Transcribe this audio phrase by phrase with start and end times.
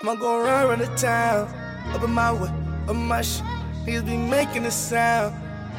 [0.00, 1.48] I'ma go run around the town,
[1.92, 2.48] up in my way,
[2.86, 3.44] up my shit.
[3.84, 5.34] Niggas be making a sound.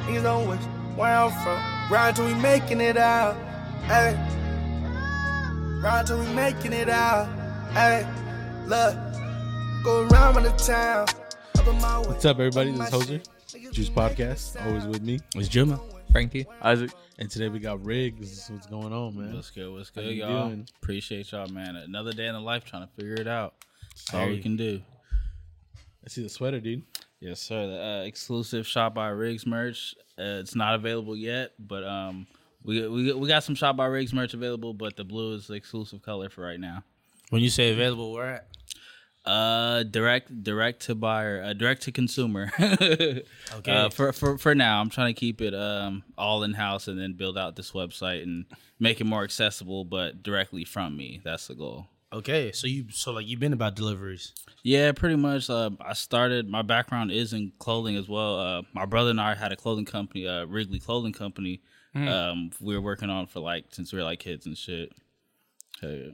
[0.06, 0.60] Niggas don't wish
[0.98, 1.90] where I'm from.
[1.90, 3.38] Ride till we making it out.
[3.84, 4.18] Hey.
[5.82, 7.28] Ride till we making it out.
[7.72, 8.06] Hey.
[8.68, 8.98] Look.
[9.86, 11.08] Go around around the town.
[11.58, 12.08] Up in my way.
[12.08, 12.72] What's up, everybody?
[12.72, 13.72] This is up in my Hoser.
[13.72, 14.66] Juice Podcast.
[14.66, 15.22] Always with me.
[15.36, 15.80] It's Juma.
[16.12, 16.46] Frankie.
[16.62, 16.92] Isaac.
[17.20, 18.52] And today we got Wriggz.
[18.52, 19.34] What's going on, man?
[19.34, 19.72] What's good?
[19.72, 20.50] What's good, you y'all?
[20.50, 20.68] doing?
[20.82, 21.78] Appreciate y'all, man.
[21.78, 23.54] Another day in the life trying to figure it out.
[24.06, 24.32] That's all Hey.
[24.32, 24.82] we can do.
[26.06, 26.84] I see the sweater, dude.
[27.20, 27.68] Yes, sir.
[27.68, 29.94] The uh, exclusive Shot by Wriggz merch.
[30.18, 32.28] Uh, it's not available yet, but um,
[32.64, 34.74] we we we got some Shot by Wriggz merch available.
[34.74, 36.84] But the blue is the exclusive color for right now.
[37.30, 38.48] When you say available, where at?
[39.26, 42.52] Uh, direct direct to buyer, uh, direct to consumer.
[43.58, 43.72] Okay.
[43.72, 46.98] Uh, for for for now, I'm trying to keep it um all in house and
[47.00, 48.46] then build out this website and
[48.80, 51.20] make it more accessible, but directly from me.
[51.24, 51.88] That's the goal.
[52.14, 52.52] Okay.
[52.52, 54.34] So you so like you've been about deliveries.
[54.64, 55.50] Yeah, pretty much.
[55.50, 56.50] Uh, I started.
[56.50, 58.40] My background is in clothing as well.
[58.40, 61.62] Uh, my brother and I had a clothing company, uh, Wrigley Clothing Company.
[61.96, 64.92] Um, we were working on for like since we were like kids and shit.
[65.82, 66.08] Hell yeah.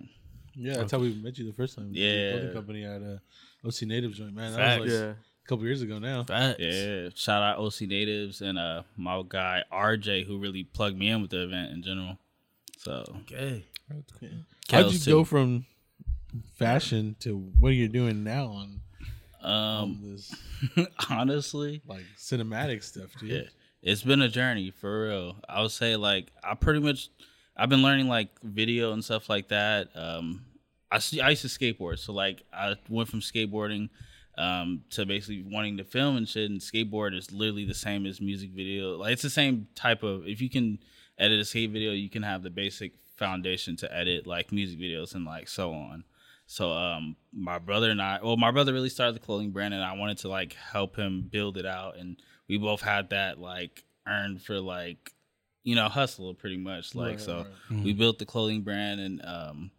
[0.58, 1.90] Yeah, that's how we met you the first time.
[1.92, 2.28] Yeah.
[2.28, 4.54] The clothing company at uh, OC Natives joint, man.
[4.54, 4.82] That Facts.
[4.82, 5.10] was like Yeah.
[5.10, 6.24] a couple years ago now.
[6.24, 6.60] Facts.
[6.60, 11.22] Yeah, shout out OC Natives and uh my guy RJ who really plugged me in
[11.22, 12.18] with the event in general.
[12.78, 13.66] So Okay.
[14.70, 15.12] How'd you too.
[15.12, 15.66] go from
[16.56, 18.82] fashion to what you're doing now on
[19.42, 20.34] um this
[21.10, 23.30] honestly, like cinematic stuff, dude?
[23.30, 23.42] Yeah,
[23.82, 25.38] it's been a journey for real.
[25.48, 27.10] I would say like I pretty much
[27.56, 29.90] I've been learning like video and stuff like that.
[29.96, 30.46] Um,
[30.92, 33.90] I see I used to skateboard, so like I went from skateboarding
[34.38, 36.50] um, to basically wanting to film and shit.
[36.50, 38.98] And skateboard is literally the same as music video.
[38.98, 40.28] Like it's the same type of.
[40.28, 40.80] If you can
[41.18, 45.16] edit a skate video, you can have the basic foundation to edit like music videos
[45.16, 46.04] and like so on.
[46.48, 49.84] So um my brother and I well my brother really started the clothing brand and
[49.84, 53.84] I wanted to like help him build it out and we both had that like
[54.08, 55.14] earned for like
[55.64, 57.38] you know hustle pretty much like Right, so
[57.70, 57.84] right.
[57.84, 59.72] we built the clothing brand and um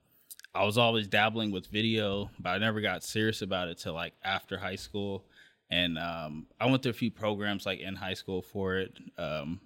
[0.54, 4.14] I was always dabbling with video but I never got serious about it till like
[4.24, 5.24] after high school
[5.70, 9.60] and um I went through a few programs like in high school for it um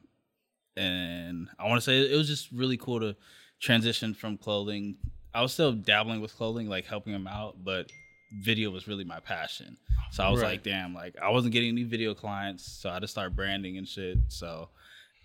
[0.76, 3.16] and I want to say it was just really cool to
[3.58, 4.96] transition from clothing.
[5.34, 7.90] I was still dabbling with clothing, like helping them out, but
[8.32, 9.76] video was really my passion.
[10.12, 10.50] So I was Right.
[10.52, 13.76] like, damn, like I wasn't getting any video clients, so I had to start branding
[13.78, 14.18] and shit.
[14.28, 14.70] So,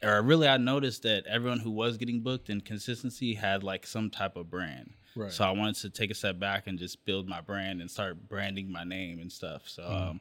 [0.03, 4.09] or really, I noticed that everyone who was getting booked in consistency had like some
[4.09, 4.91] type of brand.
[5.15, 5.31] Right.
[5.31, 8.27] So I wanted to take a step back and just build my brand and start
[8.27, 9.63] branding my name and stuff.
[9.67, 10.19] So um,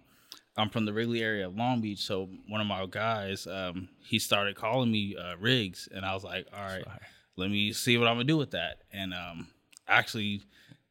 [0.56, 1.98] I'm from the Wrigley area of Long Beach.
[2.00, 6.22] So one of my guys, um, he started calling me uh, Wriggz, and I was
[6.24, 6.84] like, all right,
[7.36, 8.82] let me see what I'm gonna do with that.
[8.92, 9.48] And um,
[9.88, 10.42] actually,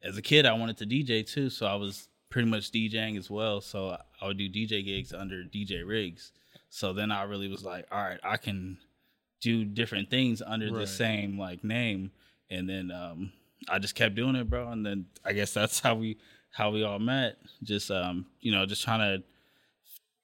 [0.03, 3.29] as a kid, I wanted to DJ too, so I was pretty much DJing as
[3.29, 3.61] well.
[3.61, 6.31] So I would do DJ gigs under DJ Wriggz.
[6.69, 8.77] So then I really was like, all right, I can
[9.41, 10.79] do different things under Right.
[10.81, 12.11] the same like name.
[12.49, 13.31] And then um,
[13.69, 14.69] I just kept doing it, bro.
[14.69, 16.17] And then I guess that's how we
[16.51, 17.37] how we all met.
[17.61, 19.23] Just um, you know, just trying to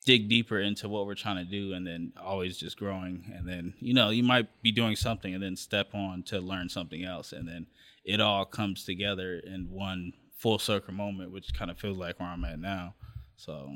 [0.05, 3.73] dig deeper into what we're trying to do and then always just growing and then
[3.79, 7.33] you know you might be doing something and then step on to learn something else
[7.33, 7.67] and then
[8.13, 12.29] it all comes together in one full circle moment which kind of feels like where
[12.29, 12.93] i'm at now
[13.35, 13.69] so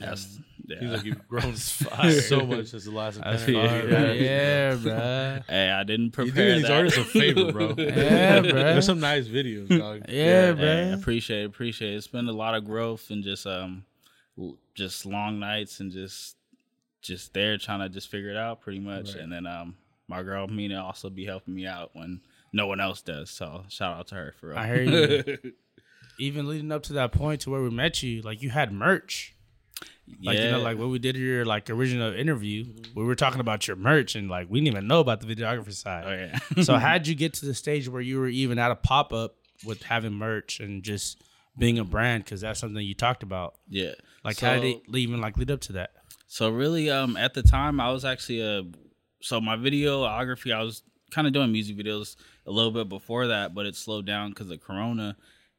[0.00, 0.78] that's yeah.
[0.80, 3.30] Seems like you've grown so much since the last time.
[3.30, 4.12] That's fire, bro.
[4.12, 5.38] Yeah, bro.
[5.48, 6.76] hey i didn't You're prepare doing these that.
[6.76, 7.74] artists a favor, bro.
[7.78, 8.52] Yeah, bro.
[8.52, 10.02] There's some nice videos, dog.
[10.08, 10.94] Yeah, Hey, bro.
[10.98, 11.96] appreciate it, appreciate it.
[11.96, 13.84] It's been a lot of growth and just um
[14.74, 16.36] just long nights and just
[17.02, 19.14] just there trying to just figure it out pretty much.
[19.14, 19.22] Right.
[19.24, 19.76] And then um
[20.08, 22.20] my girl Mina also be helping me out when
[22.52, 23.30] no one else does.
[23.30, 24.58] So shout out to her for real.
[24.58, 25.52] I hear you.
[26.18, 29.34] Even leading up to that point to where we met you, like you had merch.
[30.22, 33.66] Like you know, like when we did your like original interview, we were talking about
[33.66, 36.04] your merch and like we didn't even know about the videography side.
[36.06, 36.12] oh
[36.56, 36.62] yeah.
[36.64, 39.36] so how'd you get to the stage where you were even at a pop up
[39.64, 41.22] with having merch and just
[41.56, 42.24] being a brand?
[42.24, 43.54] Because that's something you talked about.
[43.68, 43.92] yeah.
[44.22, 45.92] Like So- how did it even like lead up to that?
[46.26, 48.62] So really, um, at the time, I was actually a
[49.22, 50.52] so my videography.
[50.54, 52.16] I was kind of doing music videos
[52.46, 55.16] a little bit before that, but it slowed down because of Corona.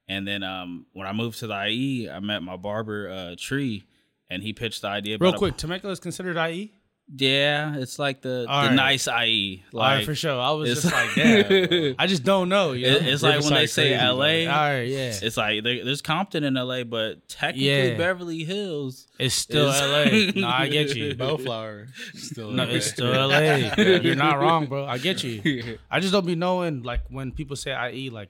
[0.08, 3.86] And then um, when I moved to the IE, I met my barber uh, Tree,
[4.30, 5.18] and he pitched the idea.
[5.18, 6.74] Real about a- quick, Temecula is considered IE.
[7.16, 8.76] Yeah, it's like the, All the right.
[8.76, 9.64] nice IE.
[9.74, 10.40] All right, Like for sure.
[10.40, 12.72] I was just like, yeah, I just don't know.
[12.72, 12.96] You know?
[12.98, 14.46] it- it's like when they say crazy, LA.
[14.46, 14.48] dog.
[14.56, 15.14] All right, yeah.
[15.22, 17.98] It's like there, there's Compton in LA, but technically Yeah.
[17.98, 19.08] Beverly Hills.
[19.20, 20.42] It's still It's- LA.
[20.42, 21.14] No, I get you.
[21.16, 21.88] Bellflower.
[22.16, 22.70] Still No, LA.
[22.72, 23.74] it's still LA.
[23.78, 24.86] You're not wrong, bro.
[24.86, 25.78] I get you.
[25.92, 28.30] I just don't be knowing like when people say IE, like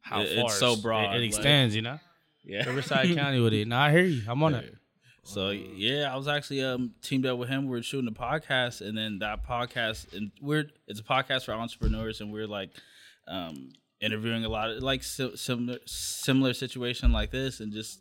[0.00, 1.74] how It- far it's so broad, it, it like- extends.
[1.74, 1.98] You know,
[2.44, 2.64] Yeah.
[2.66, 3.66] Riverside County with it.
[3.68, 4.22] Nah, I hear you.
[4.28, 4.74] I'm on it.
[5.24, 7.66] So yeah, I was actually um teamed up with him.
[7.66, 11.52] We are shooting a podcast, and then that podcast, and we're it's a podcast for
[11.52, 12.70] entrepreneurs, and we're like
[13.26, 18.00] um interviewing a lot of like si- similar similar situation like this, and just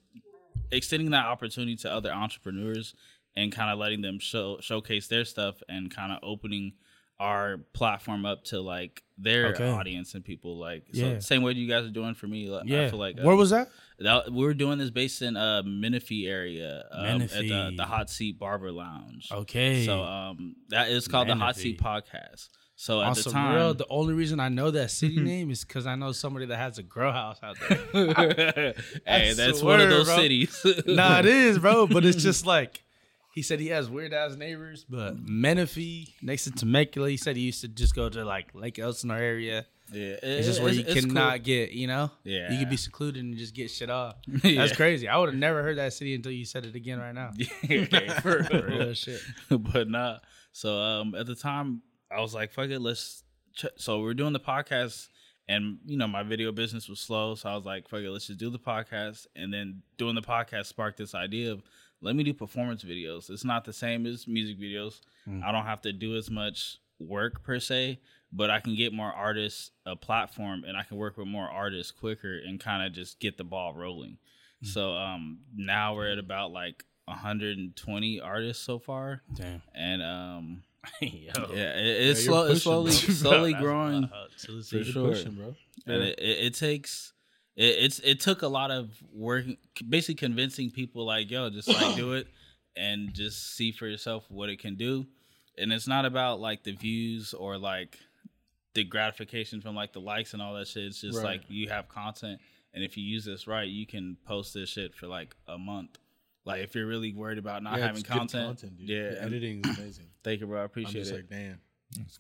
[0.72, 2.94] extending that opportunity to other entrepreneurs
[3.36, 6.74] and kind of letting them show showcase their stuff and kind of opening
[7.20, 9.70] our platform up to like their Okay.
[9.70, 11.20] audience and people like so Yeah.
[11.20, 12.82] same way you guys are doing for me like, Yeah.
[12.86, 13.70] I feel like Where um, was that?
[14.00, 18.10] That, we were doing this based in uh Menifee area um, at the, the Hot
[18.10, 19.30] Seat Barber Lounge.
[19.32, 19.86] Okay.
[19.86, 22.50] So um that is called the Hot Seat Podcast.
[22.76, 25.86] So at the time, real, the only reason I know that city name is because
[25.86, 27.78] I know somebody that has a grow house out there.
[29.06, 30.18] hey, that's one of swear, those bro.
[30.18, 30.66] cities.
[30.86, 31.88] nah, it is, bro.
[31.88, 32.84] But it's just like
[33.34, 37.44] he said he has weird ass neighbors, but Menifee next to Temecula, he said he
[37.44, 39.66] used to just go to like Lake Elsinore area.
[39.94, 41.40] Yeah, It's just where you it's cannot cool.
[41.46, 42.60] get, you know, yeah, you Yeah.
[42.60, 44.16] could be secluded and just get shit off.
[44.44, 44.62] Yeah.
[44.62, 45.08] That's crazy.
[45.08, 47.32] I would have never heard that city until you said it again right now.
[48.22, 48.64] For real.
[48.80, 49.22] Real shit.
[49.50, 50.18] but nah.
[50.52, 51.82] So um, at the time,
[52.12, 53.24] I was like, "Fuck it, let's."
[53.56, 53.66] Ch-.
[53.78, 55.08] So we're doing the podcast,
[55.48, 58.28] and you know, my video business was slow, so I was like, "Fuck it, let's
[58.28, 61.64] just do the podcast." And then doing the podcast sparked this idea of
[62.02, 63.30] let me do performance videos.
[63.30, 65.00] It's not the same as music videos.
[65.44, 68.00] I don't have to do as much work per se,
[68.36, 71.92] but I can get more artists a platform, and I can work with more artists
[71.92, 74.18] quicker and kind of just get the ball rolling.
[74.64, 79.62] So um, now we're at about like 120 artists so far, Damn.
[79.76, 80.64] and um,
[81.02, 81.10] Yo.
[81.54, 84.30] yeah, it, it's Yeah, slow, you're it's slowly, slowly growing, wild.
[84.38, 85.10] Salute to for sure.
[85.10, 85.56] Pushing, bro.
[85.86, 87.14] and it, it, it takes.
[87.56, 89.46] It, it's it took a lot of work,
[89.88, 92.28] basically convincing people like, yo, just like do it,
[92.76, 95.06] and just see for yourself what it can do.
[95.58, 98.00] And it's not about like the views or like
[98.76, 100.84] the gratification from like the likes and all that shit.
[100.86, 101.26] It's just Right.
[101.40, 102.40] like you have content,
[102.74, 105.98] and if you use this right, you can post this shit for like a month.
[106.46, 108.90] Like if you're really worried about not Yeah, having it's good content, dude.
[108.90, 110.06] yeah, The editing is amazing.
[110.24, 110.58] thank you, bro.
[110.58, 111.16] I I'm appreciate just it.
[111.16, 111.60] like, damn.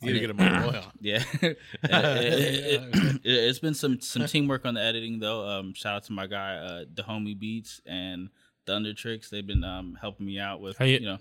[0.01, 0.83] You gotta get him on oil.
[1.01, 5.47] Yeah, it, it, it, has been some some teamwork on the editing though.
[5.47, 8.29] Um, shout out to my guy, uh, the homie Beats and
[8.67, 9.29] Thunder Tricks.
[9.29, 11.17] They've been um helping me out with How you- you know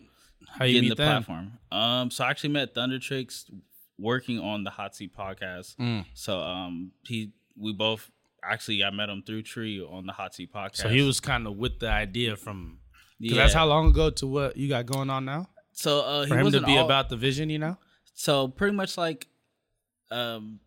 [0.48, 1.24] How you getting meet the them?
[1.24, 1.52] platform.
[1.70, 3.46] Um, so I actually met Thunder Tricks
[4.02, 5.76] working on the Hot Seat podcast.
[5.76, 6.04] Mm.
[6.14, 8.10] So um, he we both
[8.44, 10.76] actually I met him through Tree on the Hot Seat podcast.
[10.76, 12.78] So he was kind of with the idea from.
[13.20, 13.42] Because yeah.
[13.44, 15.48] that's how long ago to what you got going on now?
[15.72, 17.76] So uh, For he him to be all- about the vision, you know?
[18.14, 19.26] so pretty much like
[20.10, 20.60] um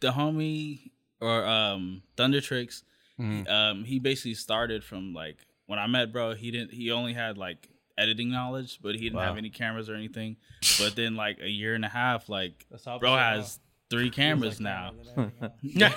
[0.00, 0.90] the homie
[1.20, 2.82] or um thunder tricks
[3.20, 3.48] Mhm.
[3.50, 5.36] um he basically started from like
[5.66, 9.18] when i met bro he didn't he only had like editing knowledge but he didn't
[9.20, 10.36] have any cameras or anything
[10.78, 13.58] but then like a year and a half like That's how bro has
[13.90, 14.92] three cameras now
[15.62, 15.90] no,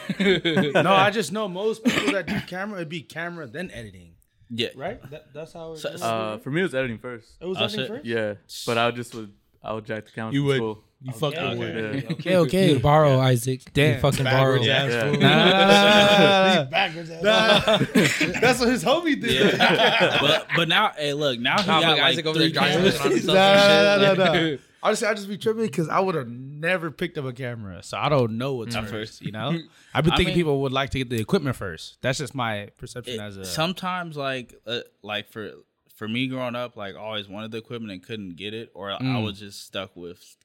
[0.94, 4.14] I just know most people that do camera, it'd be camera, then editing.
[4.50, 5.02] yeah Right?
[5.12, 7.36] That, that's how it So- Uh, for me, it was editing first.
[7.42, 8.06] it was I'll editing say- first?
[8.06, 8.34] Yeah,
[8.66, 10.34] but I would just would I would jack the camera.
[10.34, 10.56] You would.
[10.58, 10.84] School.
[11.02, 11.58] You fucking Okay.
[11.58, 12.04] would.
[12.04, 12.12] Yeah.
[12.12, 12.74] Okay, okay.
[12.74, 13.62] would borrow Isaac.
[13.74, 14.58] Damn, You fucking borrow.
[14.58, 15.12] Ass Yeah.
[15.12, 16.64] Nah, nah, nah, nah, nah, nah.
[16.66, 17.22] Backwards ass.
[18.42, 19.54] That's what his homie did.
[19.58, 22.78] yeah but but now hey look now he Nah, got like Isaac over there driving
[22.78, 24.58] on his Nah, nah, nah, nah, nah.
[24.84, 27.98] Honestly, I just be tripping because I would have never picked up a camera, so
[27.98, 28.94] I don't know what's At first.
[28.94, 29.22] first.
[29.22, 29.58] You know,
[29.94, 31.98] I've been I thinking mean- people would like to get the equipment first.
[32.02, 33.44] That's just my perception It- as a.
[33.46, 35.52] sometimes like uh, like for
[35.96, 39.00] for me growing up like always wanted the equipment and couldn't get it or I
[39.00, 39.24] Mm.
[39.26, 40.38] was just stuck with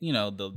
[0.00, 0.50] you know the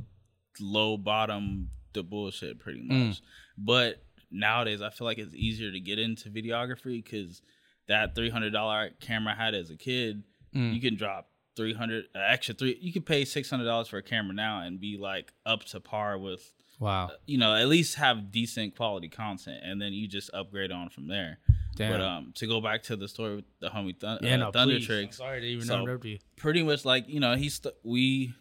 [0.60, 3.08] low bottom the bullshit pretty Mm.
[3.08, 3.22] much
[3.56, 7.40] but nowadays I feel like it's easier to get into videography because
[7.86, 10.22] that $300 camera I had as a kid
[10.54, 10.74] Mm.
[10.74, 14.60] you can drop 300 uh, extra three you could pay $600 for a camera now
[14.60, 19.08] and be like up to par with wow, you know at least have decent quality
[19.08, 21.38] content and then you just upgrade on from there
[21.76, 21.92] damn.
[21.92, 24.50] but um, to go back to the story with the homie Thun- yeah, uh, no,
[24.52, 24.86] Thunder please.
[24.86, 26.18] Tricks, I'm sorry to even So- interrupt you.
[26.36, 28.32] pretty much like you know he's st- we,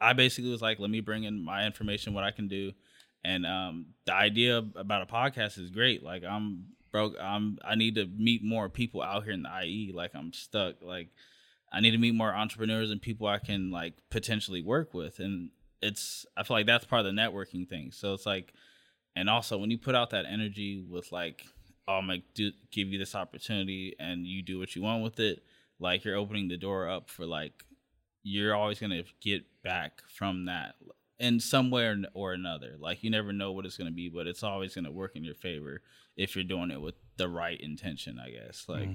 [0.00, 2.72] I basically was like, let me bring in my information, what I can do,
[3.24, 6.02] and um, the idea about a podcast is great.
[6.02, 9.92] Like I'm broke, I'm I need to meet more people out here in the IE.
[9.94, 10.76] Like I'm stuck.
[10.80, 11.08] Like
[11.72, 15.50] I need to meet more entrepreneurs and people I can like potentially work with, and
[15.82, 17.90] it's I feel like that's part of the networking thing.
[17.90, 18.52] So it's like,
[19.14, 21.44] and also when you put out that energy with like,
[21.88, 25.18] oh, I'm gonna do, give you this opportunity, and you do what you want with
[25.20, 25.42] it,
[25.78, 27.64] like you're opening the door up for like
[28.28, 30.74] you're always gonna get back from that
[31.20, 32.74] in some way or, or another.
[32.78, 35.36] Like you never know what it's gonna be, but it's always gonna work in your
[35.36, 35.80] favor
[36.16, 38.64] if you're doing it with the right intention, I guess.
[38.68, 38.88] Like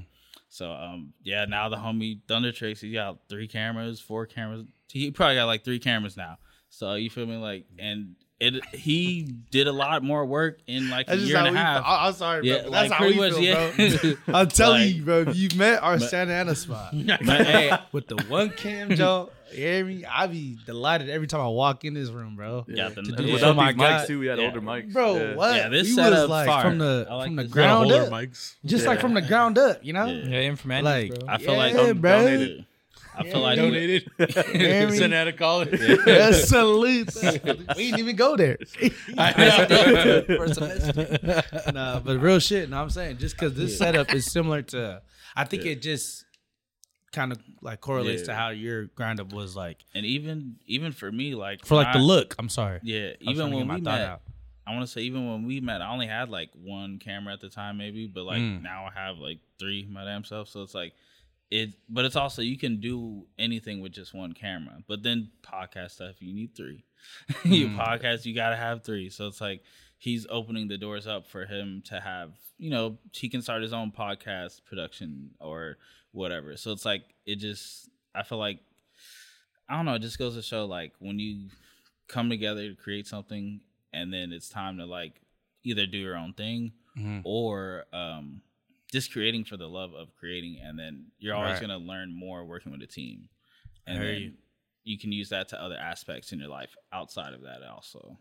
[0.50, 4.66] so um yeah, now the homie Thunder Tricks, he got three cameras, four cameras.
[4.90, 6.38] He probably got like three cameras now.
[6.70, 11.08] So you feel me, like, and it he did a lot more work in like
[11.08, 11.58] a That's just year and a we.
[11.58, 11.84] half.
[11.86, 12.64] I, am sorry, yeah, bro.
[12.64, 14.00] but like That's how we much, feel, yeah.
[14.02, 14.14] bro.
[14.40, 15.20] I'm telling Like, you, bro.
[15.22, 16.94] if You met our but- Santa Ana spot.
[17.06, 19.30] But hey, with the one cam, Joe.
[19.52, 20.06] You hear me?
[20.06, 22.66] I be delighted every time I walk in this room, bro.
[22.70, 23.16] Yeah, the- To Yeah.
[23.18, 23.50] do Without.
[23.50, 24.46] Oh my these mics too, we had Yeah.
[24.46, 24.94] older mics.
[24.94, 25.36] bro, Yeah.
[25.36, 25.56] what?
[25.56, 26.64] Yeah, this we setup was like fire.
[26.64, 28.56] from the like from the ground Holder up, mics.
[28.66, 30.06] just like from the ground up, you know?
[30.06, 30.24] Yeah.
[30.26, 31.28] Yeah, in from Like, bro.
[31.28, 32.12] I feel like I'm bro.
[32.22, 32.66] donated.
[33.16, 34.10] I feel like Donated.
[34.54, 34.98] hear me?
[34.98, 35.80] Sent out of college.
[36.08, 37.10] Yeah, salute.
[37.22, 37.30] we
[37.92, 38.58] didn't even go there.
[38.82, 41.44] For a semester.
[41.74, 42.70] nah, but real shit.
[42.70, 45.02] No, I'm saying just because this setup is similar to,
[45.36, 46.26] I think it just
[47.12, 48.38] kind of like correlates to Yeah.
[48.38, 51.94] how your grind up was like and even even for me, like for like when
[51.94, 52.36] the I- look.
[52.40, 52.80] I'm sorry.
[52.84, 54.22] Yeah, I was even trying to when get we thought met, out.
[54.66, 57.42] I want to say even when we met, I only had like one camera at
[57.42, 58.62] the time, maybe, but like Mm.
[58.62, 60.48] now I have like three my damn self.
[60.48, 60.94] So it's like
[61.52, 64.78] it, but it's also you can do anything with just one camera.
[64.88, 66.86] But then podcast stuff, you need three.
[67.46, 67.78] you Mm.
[67.78, 69.10] podcast, you gotta have three.
[69.10, 69.62] So it's like
[69.98, 73.74] he's opening the doors up for him to have, you know, he can start his
[73.74, 75.78] own podcast production or
[76.12, 76.56] whatever.
[76.58, 78.60] So it's like it just, I feel like
[79.70, 79.94] I don't know.
[79.96, 81.50] It just goes to show like when you
[82.08, 83.62] come together to create something,
[83.94, 85.22] and then it's time to like
[85.64, 87.22] either do your own thing Mhm.
[87.24, 88.42] or um,
[88.92, 91.62] just creating for the love of creating, and then you're always Right.
[91.62, 93.30] gonna learn more working with a team,
[93.88, 94.34] and then you.
[94.84, 98.18] you can use that to other aspects in your life outside of that also.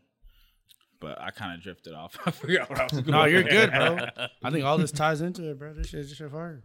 [1.00, 2.16] But I kind of drifted off.
[2.26, 3.06] I forgot what I was going.
[3.10, 3.98] No, you're good, bro.
[4.44, 5.72] I think all this ties into it, bro.
[5.72, 6.62] This shit just fire.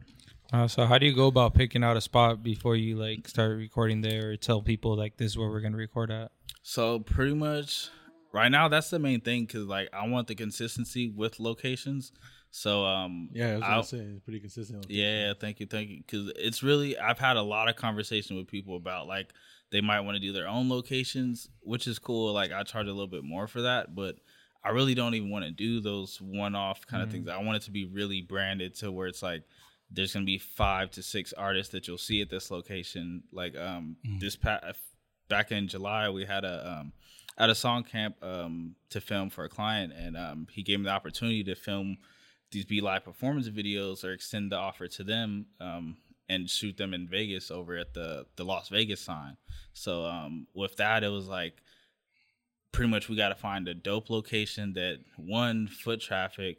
[0.53, 3.57] Uh, so how do you go about picking out a spot before you like start
[3.57, 6.31] recording there or tell people like this is where we're gonna record at?
[6.61, 7.89] So pretty much
[8.33, 12.11] right now that's the main thing because like I want the consistency with locations.
[12.57, 14.85] So um Yeah, I was I'll- say it's pretty consistent.
[14.87, 15.97] Yeah, thank you, thank you.
[15.97, 19.33] Because it's really I've had a lot of conversation with people about like
[19.71, 22.31] they might want to do their own locations, which is cool.
[22.31, 24.15] Like I charge a little bit more for that, but
[24.63, 27.27] I really don't even want to do those one-off kind of things.
[27.27, 29.43] I want it to be really branded to where it's like
[29.91, 33.23] there's gonna be five to six artists that you'll see at this location.
[33.33, 34.79] Like um this past
[35.27, 36.93] back in July we had a um
[37.37, 40.85] at a song camp um to film for a client and um he gave me
[40.85, 41.97] the opportunity to film
[42.51, 45.97] these be live performance videos or extend the offer to them um,
[46.29, 49.37] and shoot them in Vegas over at the the Las Vegas sign.
[49.73, 51.61] So um, with that, it was like
[52.71, 56.57] pretty much we got to find a dope location that one foot traffic.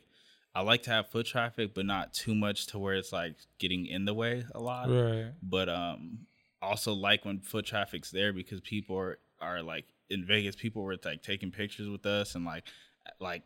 [0.55, 3.85] I like to have foot traffic, but not too much to where it's like getting
[3.87, 5.33] in the way a lot Right.
[5.43, 6.21] but um
[6.63, 10.97] also like when foot traffic's there because people are, are like in Vegas people were
[11.05, 12.65] like taking pictures with us and like
[13.21, 13.43] like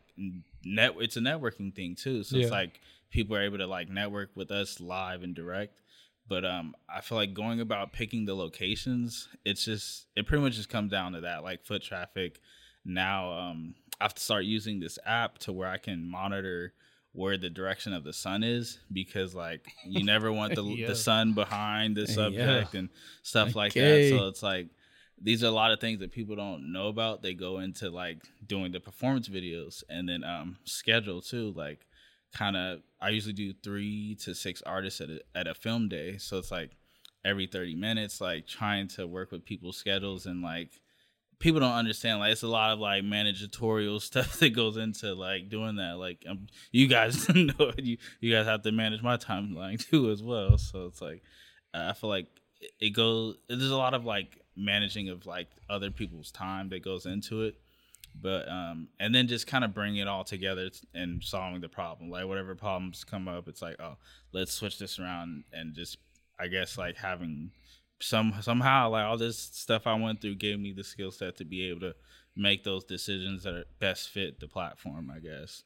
[0.63, 2.43] net it's a networking thing too so Yeah.
[2.43, 5.79] it's like people are able to like network with us live and direct
[6.27, 10.55] but um I feel like going about picking the locations it's just it pretty much
[10.55, 12.39] just comes down to that like foot traffic
[12.85, 16.73] now um I have to start using this app to where I can monitor
[17.13, 20.87] where the direction of the sun is because like you never want the Yeah.
[20.87, 22.89] the sun behind the subject and
[23.21, 24.09] stuff like Okay.
[24.09, 24.09] that.
[24.09, 24.69] So it's like
[25.23, 27.21] these are a lot of things that people don't know about.
[27.21, 31.53] They go into like doing the performance videos and then um schedule too.
[31.55, 31.85] Like
[32.33, 36.17] kind of I usually do three to six artists at a, at a film day.
[36.17, 36.71] So it's like
[37.23, 40.71] every 30 minutes, like trying to work with people's schedules and like
[41.39, 45.49] people don't understand like it's a lot of like managerial stuff that goes into like
[45.49, 49.83] doing that like um, you guys know you you guys have to manage my timeline
[49.89, 51.23] too as well so it's like
[51.73, 52.27] uh, i feel like
[52.59, 56.83] it- it goes there's a lot of like managing of like other people's time that
[56.83, 57.55] goes into it.
[58.19, 62.09] But um and then just kind of bring it all together and solving the problem.
[62.09, 63.97] Like whatever problems come up it's like oh
[64.33, 65.97] let's switch this around and just
[66.39, 67.51] i guess like having
[68.01, 71.45] some somehow like all this stuff I went through gave me the skill set to
[71.45, 71.95] be able to
[72.35, 75.63] make those decisions that are best fit the platform, I guess.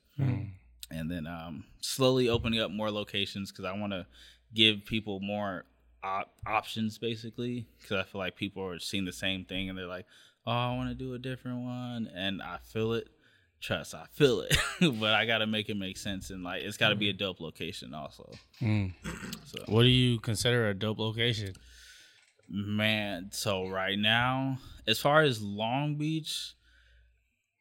[0.91, 4.05] And then um, slowly opening up more locations because I want to
[4.53, 5.65] give people more
[6.05, 7.65] op- options, basically.
[7.81, 10.05] Because I feel like people are seeing the same thing and they're like,
[10.45, 13.09] "Oh, I want to do a different one," and I feel it.
[13.61, 14.55] Trust, I feel it,
[14.99, 17.13] but I got to make it make sense and like it's got to be a
[17.13, 17.17] mm.
[17.17, 18.29] dope location also.
[18.61, 18.93] Mm.
[19.45, 21.53] So What do you consider a dope location?
[22.47, 26.53] Man, so right now, as far as Long Beach,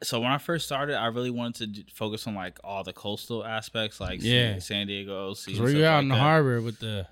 [0.03, 2.93] so when I first started, I really wanted to d- focus on like all the
[2.93, 4.59] coastal aspects, like San- Yeah.
[4.59, 5.59] San Diego, OC.
[5.59, 6.21] Where you out like in the that.
[6.21, 7.07] harbor with the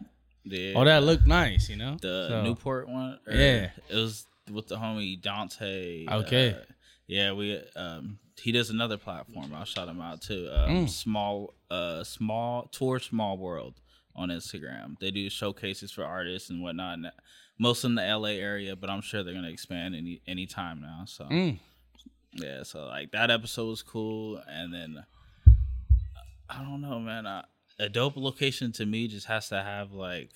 [0.45, 1.97] The, oh that looked nice, you know.
[2.01, 3.19] the So, Newport one.
[3.29, 3.71] Yeah.
[3.89, 6.05] it was with the homie Dante.
[6.11, 6.55] Okay.
[6.55, 6.65] uh,
[7.07, 9.53] yeah, we um he does another platform.
[9.55, 10.49] I'll shout him out too.
[10.53, 10.89] Um, Mm.
[10.91, 13.81] Small uh small tour small world
[14.17, 14.99] on Instagram.
[14.99, 16.95] They do showcases for artists and whatnot.
[16.99, 17.11] And
[17.59, 21.05] most in the LA area, but I'm sure they're gonna expand any any time now.
[21.07, 21.59] So Mm.
[22.35, 25.05] yeah, so like that episode was cool, and then
[26.49, 27.27] I don't know, man.
[27.27, 27.45] I,
[27.79, 30.31] a dope location to me just has to have like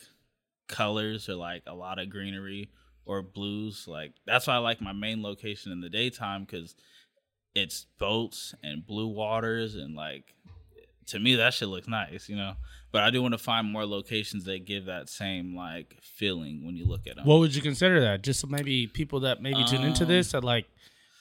[0.69, 2.71] colors or like a lot of greenery
[3.05, 3.87] or blues.
[3.87, 6.75] Like that's why I like my main location in the daytime because
[7.55, 10.35] it's boats and blue waters and like
[11.07, 12.55] to me that shit looks nice, you know.
[12.93, 16.77] But I do want to find more locations that give that same like feeling when
[16.77, 17.27] you look at them.
[17.27, 18.23] What would you consider that?
[18.23, 20.67] Just maybe people that maybe tune into Um, this that like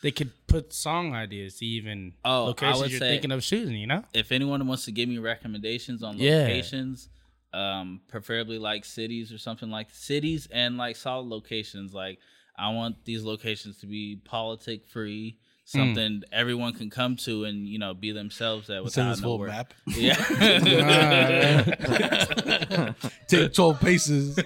[0.06, 3.76] they could put song ideas to even Oh, locations you're thinking of shooting.
[3.76, 4.04] You know?
[4.14, 6.42] if anyone wants to give me recommendations on Yeah.
[6.42, 7.10] locations,
[7.54, 11.92] um, preferably like cities or something like cities and like solid locations.
[11.92, 12.20] Like
[12.56, 15.40] I want these locations to be politic free,
[15.72, 15.80] Hmm.
[15.80, 19.38] something everyone can come to and you know be themselves at Send without this full
[19.40, 19.50] nowhere.
[19.50, 19.74] map.
[19.98, 20.16] Yeah.
[23.28, 24.36] Take 12 paces.
[24.38, 24.44] we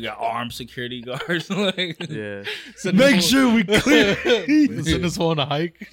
[0.00, 1.48] got armed security guards.
[1.50, 2.42] like, Yeah.
[2.92, 4.16] Make sure we clear.
[4.82, 5.88] Send us on a hike.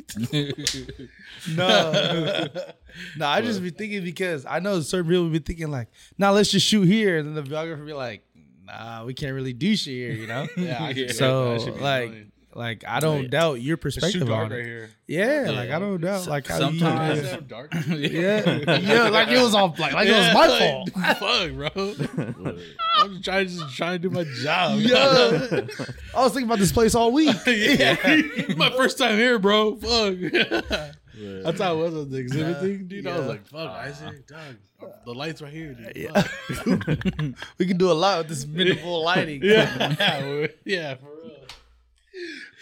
[1.56, 2.48] No,
[3.18, 6.50] no, I just be thinking because I know certain people be thinking like, "Nah, let's
[6.50, 8.24] just shoot here," and then the videographer be like,
[8.64, 10.48] "Nah, we can't really do shit here," you know.
[10.58, 12.32] Yeah, I should- So that like, annoying.
[12.56, 13.30] Like I don't Right.
[13.30, 14.56] doubt your It's perspective too dark on it.
[14.56, 14.90] right here.
[15.08, 16.80] Yeah, like I don't doubt like how you.
[16.80, 17.74] sometimes- Is so dark?
[17.90, 20.90] Yeah, yeah, like it was all like like it was my fault.
[21.20, 22.56] Fuck, bro.
[22.98, 24.80] I'm just trying, just trying to do my job.
[24.80, 25.62] Yeah,
[26.16, 27.36] I was thinking about this place all week.
[27.46, 27.98] yeah.
[28.58, 29.76] my first time here, bro.
[29.76, 30.16] Fuck.
[31.18, 33.06] That's how it was on the exhibit thing, dude.
[33.08, 34.56] I was like, fuck, Isaac, dog.
[35.06, 35.94] The lights right here, dude.
[35.96, 36.24] Yeah.
[37.58, 39.42] We can do a lot with this minimal lighting.
[39.44, 39.96] yeah.
[40.00, 41.32] Yeah, yeah, for real.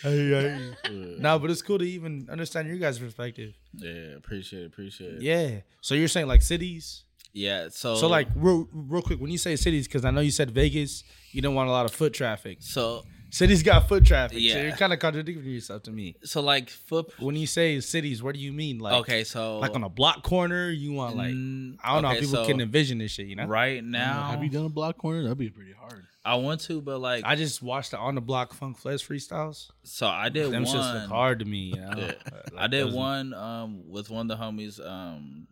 [0.03, 3.53] No, but it's cool to even understand your guys' perspective.
[3.73, 5.21] yeah, appreciate it, appreciate it.
[5.21, 5.61] Yeah.
[5.81, 7.03] So you're saying like cities?
[7.33, 10.29] Yeah, so So like real, real quick, when you say cities, because I know you
[10.31, 12.57] said Vegas, you don't want a lot of foot traffic.
[12.61, 13.03] so
[13.33, 14.37] Cities got foot traffic.
[14.37, 14.61] So Yeah.
[14.61, 16.15] you're kind of contradicting yourself to me.
[16.23, 17.11] so like foot.
[17.19, 18.77] When you say cities, what do you mean?
[18.77, 22.09] Like okay, so like on a block corner, you want like Mm, I don't know
[22.09, 23.25] okay, how people so can envision this shit.
[23.25, 24.29] You know, right now.
[24.29, 25.23] Have you done a block corner?
[25.23, 26.05] That'd be pretty hard.
[26.23, 29.69] I want to, but like I just watched the on the block Funk Flex freestyles.
[29.83, 30.73] so I did Them one.
[30.75, 31.73] shits look hard to me.
[31.75, 31.89] You know?
[31.97, 32.05] Yeah.
[32.53, 35.47] Like, I did one um with one of the homies um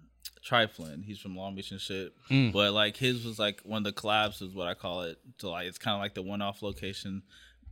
[0.47, 1.03] Triflin.
[1.03, 2.13] He's from Long Beach and shit.
[2.29, 2.51] Mm.
[2.53, 5.17] But like his was like one of the collabs is what I call it.
[5.39, 7.23] So like it's kind of like the one off location,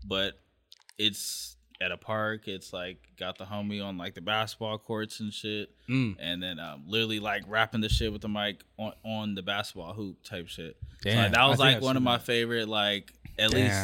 [0.04, 0.34] but
[0.98, 2.48] it's at a park.
[2.48, 6.16] It's like got the homie on like the basketball courts and shit, Mm.
[6.20, 9.94] and then um, literally like rapping the shit with the mic on, on the basketball
[9.94, 10.78] hoop type shit.
[11.02, 12.26] so like, that was think like one of my that.
[12.26, 13.80] favorite like at least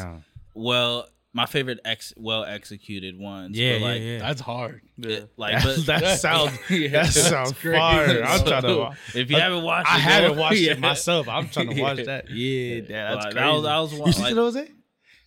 [0.54, 3.58] well my favorite ex well executed ones.
[3.58, 4.18] Yeah, but, yeah, like, yeah.
[4.20, 4.80] That's hard.
[4.98, 6.88] it- like That, but that sounds Yeah.
[6.88, 8.22] that sounds fire.
[8.26, 8.90] I'm trying to.
[9.14, 10.72] if you haven't watched, I it, haven't watched yeah.
[10.72, 11.28] it myself.
[11.28, 12.04] I'm trying to watch Yeah.
[12.04, 12.30] that.
[12.30, 13.44] Yeah, that, that's Like, crazy.
[13.44, 14.56] that was- that was one- You see like- those?
[14.56, 14.66] Eh?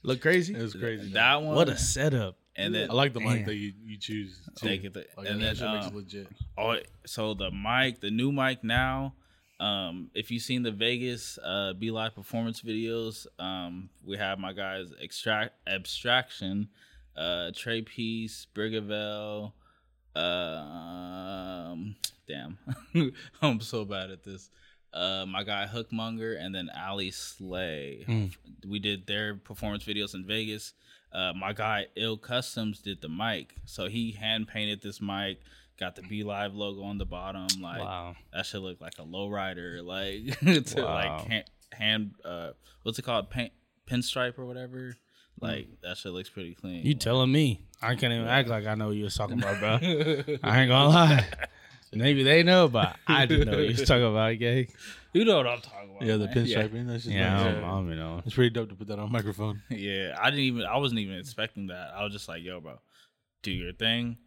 [0.04, 0.54] Look crazy.
[0.56, 1.12] It was crazy.
[1.14, 1.56] That one.
[1.56, 2.38] What a setup.
[2.56, 4.40] and then I like the mic that you, you choose.
[4.58, 4.68] too.
[4.68, 6.28] Take it, Like, and that then shit makes um, legit.
[6.58, 9.14] oh, so the mic, the new mic now.
[9.60, 14.54] Um, if you've seen the Vegas uh, Be Live performance videos, um, we have my
[14.54, 16.70] guys extract abstraction,
[17.18, 19.52] uh, Trey Peace, Brigavel,
[20.16, 21.96] um,
[22.28, 22.58] damn,
[23.42, 24.50] I'm so bad at this.
[24.94, 28.30] Uh, my guy Hookmonger and then Ali Slay.
[28.68, 30.74] We did their performance videos in Vegas.
[31.12, 35.40] Uh, my guy Ill Customs did the mic, so he hand painted this mic.
[35.80, 37.48] Got the Be Live logo on the bottom.
[37.62, 38.16] Like Wow.
[38.34, 40.94] that should look like a lowrider, like to Wow.
[40.94, 42.52] like hand, hand uh,
[42.84, 43.54] what's it called, Paint,
[43.90, 44.96] pinstripe or whatever.
[45.42, 46.86] Like that shit looks pretty clean.
[46.86, 47.62] You telling me?
[47.82, 49.70] I can't even act like I know what you was talking about, bro.
[50.44, 51.26] I ain't gonna lie.
[51.94, 54.68] Maybe they know, but I didn't know what you was talking about, gay.
[55.14, 56.02] You know what I'm talking about.
[56.08, 56.34] Yeah, the man.
[56.36, 56.88] pinstriping.
[56.88, 57.54] That's just Yeah, I nice.
[57.56, 58.22] don't, I don't know.
[58.26, 59.62] It's pretty dope to put that on microphone.
[59.70, 60.64] Yeah, I didn't even.
[60.66, 61.92] I wasn't even expecting that.
[61.96, 62.80] I was just like, "Yo, bro,
[63.42, 64.18] do your thing.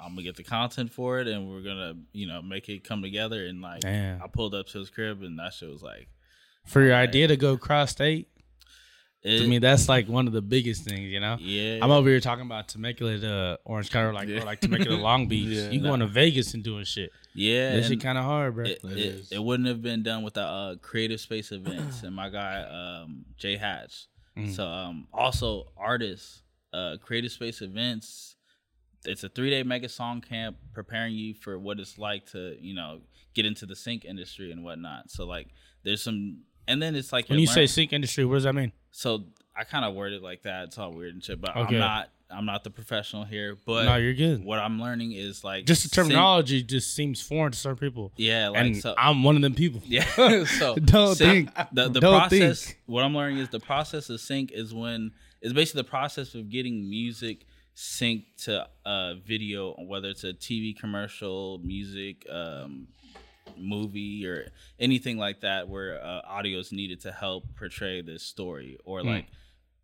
[0.00, 3.02] I'm gonna get the content for it, and we're gonna, you know, make it come
[3.02, 4.22] together." And like, Damn.
[4.22, 6.08] I pulled up to his crib, and that shit was like,
[6.66, 8.28] For your idea to go cross state,
[9.22, 11.36] it, to me, that's like one of the biggest things, you know?
[11.40, 14.96] yeah, I'm over here talking about Temecula to Orange County, or like, or like Temecula
[14.96, 15.48] to Long Beach.
[15.48, 15.70] Yeah.
[15.70, 17.10] you going to Vegas and doing shit.
[17.34, 17.76] yeah.
[17.76, 18.64] That shit kind of hard, bro.
[18.66, 19.32] it, It it, is.
[19.32, 23.56] it wouldn't have been done without uh, creative space events and my guy um, Jay
[23.56, 24.06] Hatch.
[24.36, 24.54] Mm.
[24.54, 28.36] So um, also artists, uh, creative space events.
[29.04, 32.74] It's a three day mega song camp preparing you for what it's like to you
[32.74, 33.00] know
[33.34, 35.10] get into the sync industry and whatnot.
[35.10, 35.48] So like
[35.84, 38.44] there's some, and then it's like when you're you say learn- sync industry, what does
[38.44, 38.72] that mean?
[38.90, 39.24] So
[39.56, 40.64] I kind of worded it like that.
[40.64, 41.74] It's all weird and shit, but Okay.
[41.74, 44.44] I'm not I'm not the professional here, but No, you're good.
[44.44, 48.12] What I'm learning is like Just the terminology just seems foreign to certain people.
[48.16, 48.94] Yeah, like so.
[48.98, 49.80] I'm one of them people.
[49.86, 50.04] yeah,
[50.44, 51.50] so Don't think.
[51.72, 52.64] the the Don't process.
[52.66, 52.78] think.
[52.86, 56.50] What I'm learning is the process of sync is when it's basically the process of
[56.50, 62.88] getting music synced to a video, whether it's a TV commercial, music, um,
[63.56, 68.78] movie, or anything like that, where uh, audio is needed to help portray this story
[68.84, 69.26] or like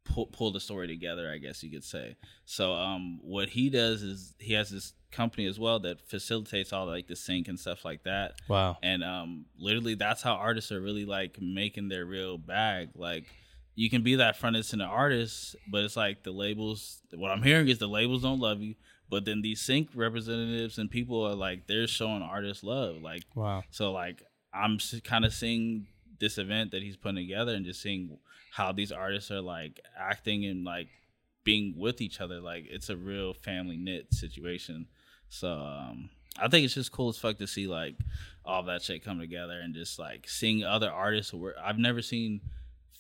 [0.05, 1.31] pull, pull the story together.
[1.31, 2.17] I guess you could say.
[2.45, 6.87] So, um, what he does is he has this company as well that facilitates all
[6.87, 8.79] like the sync and stuff like that Wow.
[8.83, 13.27] and um literally that's how artists are really like making their real bag like
[13.77, 17.69] you can be that front end artist but it's like the labels what i'm hearing
[17.69, 18.75] is the labels don't love you
[19.15, 23.63] but then these sync representatives and people are like they're showing artists love like Wow.
[23.71, 24.23] so like
[24.53, 25.87] i'm kind of seeing
[26.21, 28.19] this event that he's putting together and just seeing
[28.53, 30.89] how these artists are like acting and like
[31.45, 34.87] being with each other like it's a real family knit situation
[35.29, 37.95] so um I think it's just cool as fuck to see like
[38.45, 42.41] all that shit come together and just like seeing other artists where I've never seen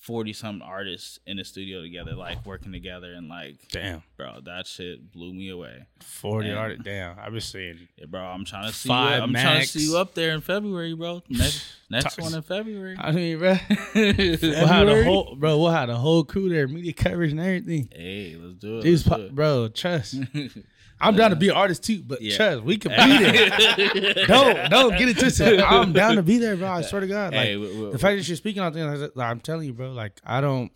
[0.05, 4.03] forty some artists in a studio together, like working together and like Damn.
[4.17, 5.87] bro, that shit blew me away.
[6.01, 6.59] Forty Damn.
[6.59, 6.85] artists.
[6.85, 7.19] Damn.
[7.19, 7.88] I've been seeing.
[7.97, 10.35] Yeah, bro, I'm trying to see Five you, I'm trying to see you up there
[10.35, 11.23] in February, bro.
[11.29, 12.97] Next next one in February.
[12.99, 13.57] I mean, bro,
[13.95, 15.59] we'll have the whole bro.
[15.59, 17.88] We'll have the whole crew there, media coverage and everything.
[17.90, 18.83] Hey, let's do it.
[18.83, 19.35] These, po- do it.
[19.35, 20.17] bro, trust.
[21.07, 22.37] I'm down to be an artist too, but Yeah.
[22.37, 24.27] trust, we can be there.
[24.27, 25.61] don't don't get it twisted.
[25.75, 26.69] I'm down to be there, bro.
[26.69, 27.33] I swear to God.
[27.35, 29.73] Like, Hey, we- we- the fact that you're speaking on things, like I'm telling you,
[29.73, 29.93] bro.
[29.93, 30.71] Like I don't.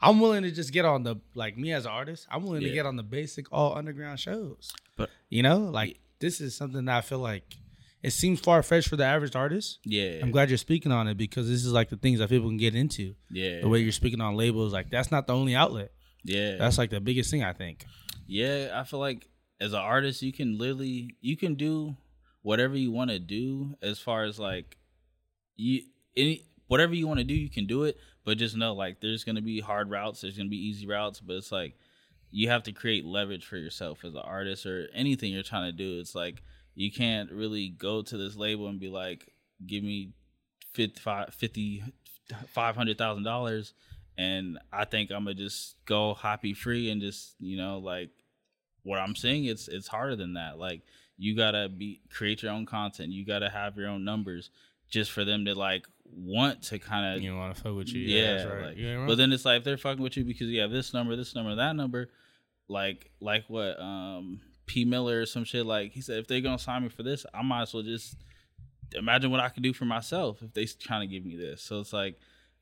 [0.00, 2.26] I'm willing to just get on the like me as an artist.
[2.30, 4.70] I'm willing to get on the basic all underground shows.
[4.96, 7.44] But- you know, like this is something that I feel like
[8.02, 9.80] it seems far fetched for the average artist.
[9.84, 12.48] yeah, I'm glad you're speaking on it because this is like the things that people
[12.48, 13.14] can get into.
[13.30, 15.90] yeah, The way you're speaking on labels, like that's not the only outlet.
[16.24, 16.56] yeah.
[16.56, 17.84] That's like the biggest thing I think.
[18.28, 19.27] Yeah, I feel like
[19.60, 21.96] as an artist, you can literally you can do
[22.42, 24.76] whatever you want to do as far as like
[25.56, 25.82] you
[26.16, 27.96] any whatever you want to do, you can do it.
[28.24, 31.36] But just know like there's gonna be hard routes, there's gonna be easy routes, but
[31.36, 31.76] it's like
[32.30, 35.76] you have to create leverage for yourself as an artist or anything you're trying to
[35.76, 35.98] do.
[35.98, 36.42] It's like
[36.74, 39.32] you can't really go to this label and be like,
[39.66, 40.12] give me
[40.74, 41.82] 55 50
[42.54, 43.72] $500,000
[44.18, 48.10] and I think I'm gonna just go happy free and just you know like
[48.88, 50.58] what I'm saying it's it's harder than that.
[50.58, 50.82] Like
[51.16, 53.10] you gotta be create your own content.
[53.12, 54.50] You gotta have your own numbers
[54.88, 58.00] just for them to like want to kind of You want to fuck with you?
[58.02, 58.34] yeah.
[58.38, 58.64] that's right.
[58.68, 60.94] like- You but then it's like if they're fucking with you because you have this
[60.94, 62.08] number, this number, that number,
[62.68, 65.66] like like what um P Miller or some shit.
[65.66, 68.16] Like he said, if they're gonna sign me for this, I might as well just
[68.94, 71.62] imagine what I could do for myself if they trying to give me this.
[71.62, 72.16] So it's like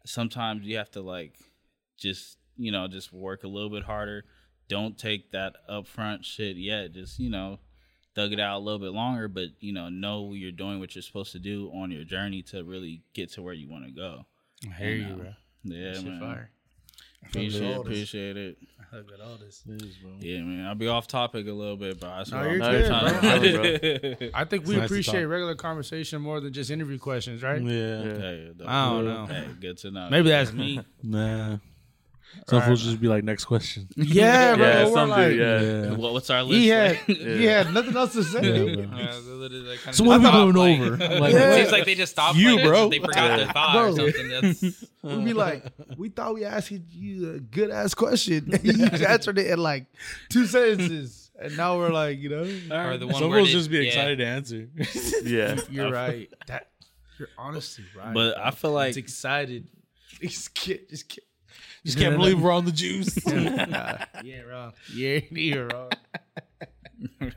[0.04, 1.34] sometimes you have to like
[1.98, 4.24] just you know just work a little bit harder.
[4.68, 6.92] Don't take that upfront shit yet.
[6.92, 7.58] Just you know
[8.14, 11.02] thug it out a little bit longer, but you know know you're doing what you're
[11.02, 14.24] supposed to do on your journey to really get to where you want to go.
[14.70, 15.16] I hear you, know.
[15.16, 15.32] bro.
[15.64, 16.20] Yeah, Shit man.
[16.20, 16.50] fire.
[17.28, 18.56] Appreciate, all appreciate it.
[18.80, 19.62] I fuck with all this.
[20.20, 20.64] Yeah, man.
[20.66, 24.18] I'll be off topic a little bit, but I No, swear you're I'm good, trying
[24.20, 24.28] bro.
[24.34, 27.60] I think we nice appreciate regular conversation more than just interview questions, right?
[27.60, 28.02] Yeah.
[28.02, 29.26] Hey, I don't know.
[29.26, 30.08] Hey, good to know.
[30.08, 30.80] Maybe that's me.
[31.02, 31.58] Nah.
[32.48, 33.88] Some fools just be like, next question.
[33.96, 34.66] yeah, bro.
[34.66, 35.34] Yeah, we're some like, do.
[35.36, 35.90] Yeah.
[35.96, 36.58] What, what's our list?
[36.58, 37.16] He had, like?
[37.18, 38.40] he had nothing else to say.
[38.42, 38.82] Yeah.
[38.82, 41.20] Yeah, they're literally, like, kinda So what just are we going like- over?
[41.20, 41.50] Like, Yeah.
[41.54, 42.36] It seems like they just stopped.
[42.38, 42.88] You, like, bro.
[42.88, 44.28] They forgot their thought or something.
[44.28, 44.62] That's
[45.02, 45.64] We'd be like,
[45.96, 48.52] we thought we asked you a good ass question.
[48.62, 49.86] you answered it in like
[50.30, 51.30] two sentences.
[51.38, 52.42] And now we're like, you know,
[52.74, 53.82] or the one Some where fools just be yeah.
[53.84, 54.68] excited to answer.
[55.22, 55.60] Yeah.
[55.70, 56.28] you're right.
[56.46, 56.68] That
[57.18, 58.14] you're honestly right.
[58.14, 59.66] But I feel like it's excited.
[60.20, 61.24] Just kid, just kid.
[61.86, 63.16] Just can't believe we're on the juice.
[63.26, 64.72] Yeah, wrong.
[64.92, 65.90] Yeah, you're wrong.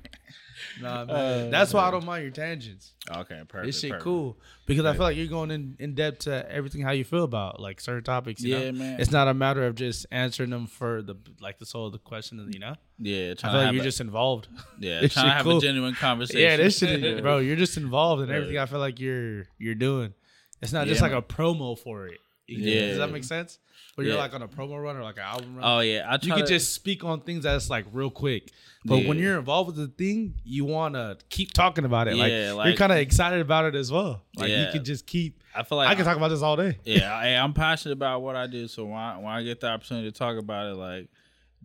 [0.81, 1.07] nah, man.
[1.09, 2.93] Oh, That's why I don't mind your tangents.
[3.09, 3.65] okay, perfect.
[3.67, 4.03] This shit perfect.
[4.03, 7.23] cool because I feel like you're going in, in depth to everything how you feel
[7.23, 8.41] about like certain topics.
[8.41, 8.79] You Yeah, know?
[8.79, 8.99] man.
[8.99, 11.99] It's not a matter of just answering them for the like the soul of the
[11.99, 12.49] question.
[12.51, 14.47] You know, Yeah, I feel to like have you're a, just involved.
[14.79, 15.57] yeah, this trying to have cool.
[15.57, 16.41] a genuine conversation.
[16.41, 17.39] Yeah, this shit, bro.
[17.39, 18.35] You're just involved in Yeah.
[18.35, 18.57] everything.
[18.57, 20.13] I feel like you're you're doing.
[20.61, 21.19] It's not Yeah, just like man.
[21.19, 22.19] a promo for it.
[22.57, 22.87] Yeah.
[22.87, 23.59] does that make sense?
[23.95, 24.21] Where you're Yeah.
[24.21, 25.65] like on a promo run or like an album run.
[25.65, 28.51] Oh yeah, I you can to, just speak on things that's like real quick.
[28.85, 32.15] But when you're involved with the thing, you want to keep talking about it.
[32.15, 34.23] Like, Yeah, you're kind of excited about it as well.
[34.35, 35.43] Like you can just keep.
[35.53, 36.77] I feel like I can talk about this all day.
[36.85, 38.67] yeah, I, I'm passionate about what I do.
[38.69, 41.09] So when I, when I get the opportunity to talk about it, like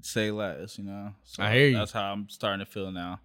[0.00, 1.14] say less, you know.
[1.24, 1.76] So I hear you.
[1.76, 3.20] That's how I'm starting to feel now.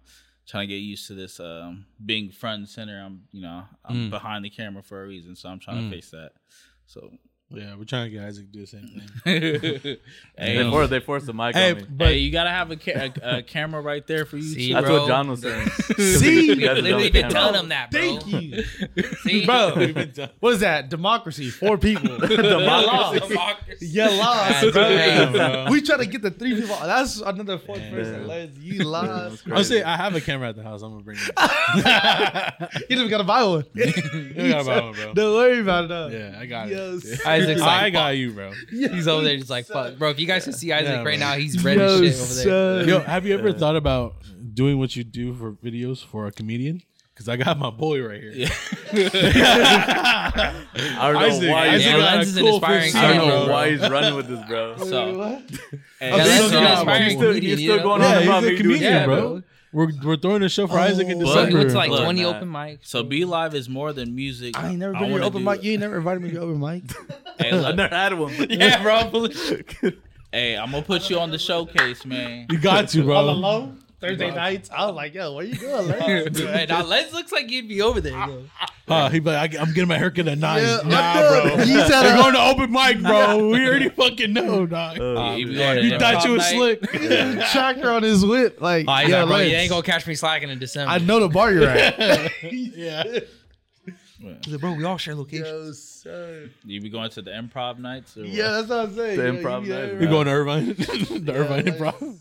[0.46, 3.00] Trying to get used to this um, being front and center.
[3.04, 4.10] I'm you know I'm Mm.
[4.10, 6.32] behind the camera for a reason, so I'm trying to face that.
[6.86, 7.10] So
[7.52, 9.08] Yeah, we're trying to get Isaac to do the same thing.
[9.24, 9.98] hey,
[10.38, 11.84] They um, forced, they forced the mic Hey, on me.
[11.90, 14.42] but hey, you gotta have a, ca- a, a camera right there for you.
[14.44, 14.74] See, too.
[14.74, 15.00] That's bro.
[15.00, 15.68] what John was saying.
[15.98, 16.46] See?
[16.50, 17.30] You guys Literally been camera.
[17.32, 18.00] telling him that, bro.
[18.00, 18.62] Thank you,
[19.22, 19.72] See, bro.
[20.38, 20.88] what is that?
[20.90, 21.50] Democracy.
[21.50, 22.18] Four people.
[22.18, 23.34] Democracy.
[23.80, 24.84] You lost, That's bro.
[24.84, 25.32] crazy.
[25.32, 25.66] bro.
[25.70, 26.76] We try to get the three people.
[26.82, 28.26] That's another fourth person.
[28.28, 29.42] Let's you lost.
[29.50, 30.82] I'll say I have a camera at the house.
[30.82, 32.86] I'm gonna bring it.
[32.90, 33.64] You just gotta buy one.
[33.74, 35.14] You gotta buy one, bro.
[35.14, 35.88] Don't worry about it.
[35.88, 36.08] Though.
[36.08, 37.20] Yeah, I got Yo, it.
[37.42, 37.50] Son.
[37.50, 38.52] Isaac's I like, got you, bro.
[38.70, 40.10] he's over there just like, fuck, bro.
[40.10, 41.16] If you guys can see Isaac Yeah, right bro.
[41.16, 42.88] now, he's red as shit over there.
[42.88, 44.14] Yo, have you ever thought about
[44.54, 46.82] doing what you do for videos for a comedian?
[47.14, 48.48] Because I got my boy right here.
[49.72, 51.68] I don't know Isaac, why.
[51.68, 53.52] Isaac Yeah, got Lens a is an cool inspiring I don't know bro.
[53.54, 54.76] why he's running with this, bro.
[54.78, 57.76] So, Yeah, Lens this is is an not- inspiring he's still, comedian, he's you still
[57.76, 57.82] know?
[57.82, 59.42] going Yeah, on he's about a me doing comedian, Yeah, that, bro.
[59.72, 61.24] We're, we're throwing a show for Isaac in Oh.
[61.24, 61.58] Bro, he December.
[61.58, 62.34] went to like Look, 20 man.
[62.34, 62.78] open mics.
[62.82, 64.58] so Be Live is more than music.
[64.58, 65.62] I ain't never I been to your wanna open do- mic.
[65.62, 66.82] You ain't never invited me to open mic.
[67.40, 68.34] Hey, I look, never had one.
[68.36, 69.28] But Yeah, bro.
[70.30, 72.48] hey, I'm gonna put you on the showcase, man.
[72.50, 73.72] you got to, All bro.
[74.02, 74.18] Alone.
[74.18, 74.70] Thursday nights.
[74.72, 75.88] I was like, yo, where you going?
[76.00, 76.38] Lance?
[76.38, 78.12] Hey, now Lens looks like you'd be over there.
[78.12, 78.44] Though.
[78.88, 80.62] Uh, he be like, I, I'm getting my haircut at nine.
[80.62, 81.56] Yeah, nah, bro.
[81.64, 82.16] He said We're it.
[82.16, 83.48] going to open mic, bro.
[83.50, 84.98] We already fucking know, dog.
[84.98, 86.78] Uh, You Yeah, you thought you was night?
[86.80, 86.82] slick.
[87.52, 88.60] Tractor on his whip.
[88.60, 90.90] Like, Oh, he's yo, like, bro, you ain't gonna catch me slacking in December.
[90.92, 92.32] I know the bar you're at.
[92.42, 93.04] yeah.
[94.42, 95.46] He's like, bro, we all share location.
[95.46, 96.50] Yo, son.
[96.64, 98.16] You be going to the improv nights?
[98.16, 98.28] Or what?
[98.30, 99.16] Yeah, that's what I'm saying.
[99.18, 100.24] The Yo, improv you night, there, We bro.
[100.24, 100.66] going to Irvine.
[101.24, 102.18] the Irvine like- Improv.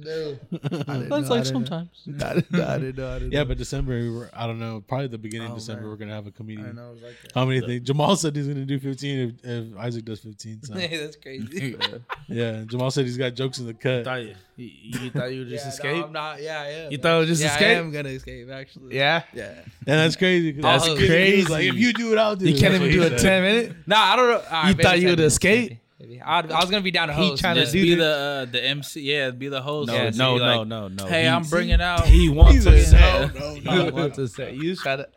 [0.00, 0.78] I didn't know.
[0.88, 1.66] I didn't Lens know, I like didn't know.
[1.66, 1.88] sometimes.
[2.06, 2.66] I didn't know.
[2.68, 3.10] I didn't know.
[3.10, 3.44] I didn't Yeah, know.
[3.46, 5.90] but December, we were, I don't know, probably the beginning Oh, of December, man.
[5.90, 6.76] we're going to have a I comedian.
[6.76, 7.32] know it was like that.
[7.34, 7.86] How many things?
[7.86, 10.62] Jamal said he's going to do 15 if, if Isaac does 15.
[10.62, 10.74] So.
[10.78, 11.76] Hey, that's crazy.
[12.28, 14.04] yeah, Jamal said he's got jokes in the cut.
[14.04, 14.70] Thought you, you,
[15.02, 15.96] you thought you would just Yeah, escape?
[15.96, 16.42] No, I'm not.
[16.42, 16.92] Yeah, I am.
[16.92, 17.66] You thought it was just yeah, escape?
[17.76, 18.50] I am gonna escape.
[18.50, 18.96] Actually.
[18.96, 19.22] yeah.
[19.34, 19.52] Yeah.
[19.54, 20.52] And that's crazy.
[20.52, 21.52] 'cause That's he was- crazy.
[21.52, 22.58] Like, if you do it, I'll do You it.
[22.60, 23.42] can't That's even what do he a said.
[23.42, 23.76] 10 minute?
[23.86, 24.34] No, I don't know.
[24.36, 25.68] All right, You maybe thought 10 you would minutes, escape?
[25.70, 26.20] maybe, maybe.
[26.20, 27.42] I'd, I was gonna be down to He host.
[27.42, 29.00] tryna but- Just do be the- the uh, the MC.
[29.02, 29.88] Yeah, be the host.
[29.88, 31.06] No, Yeah, no, be no, like, no, no.
[31.06, 32.06] Hey, He- I'm bringing out.
[32.06, 33.38] He wants to said, say.
[33.38, 34.54] no, He wants to say.
[34.54, 35.08] You try to.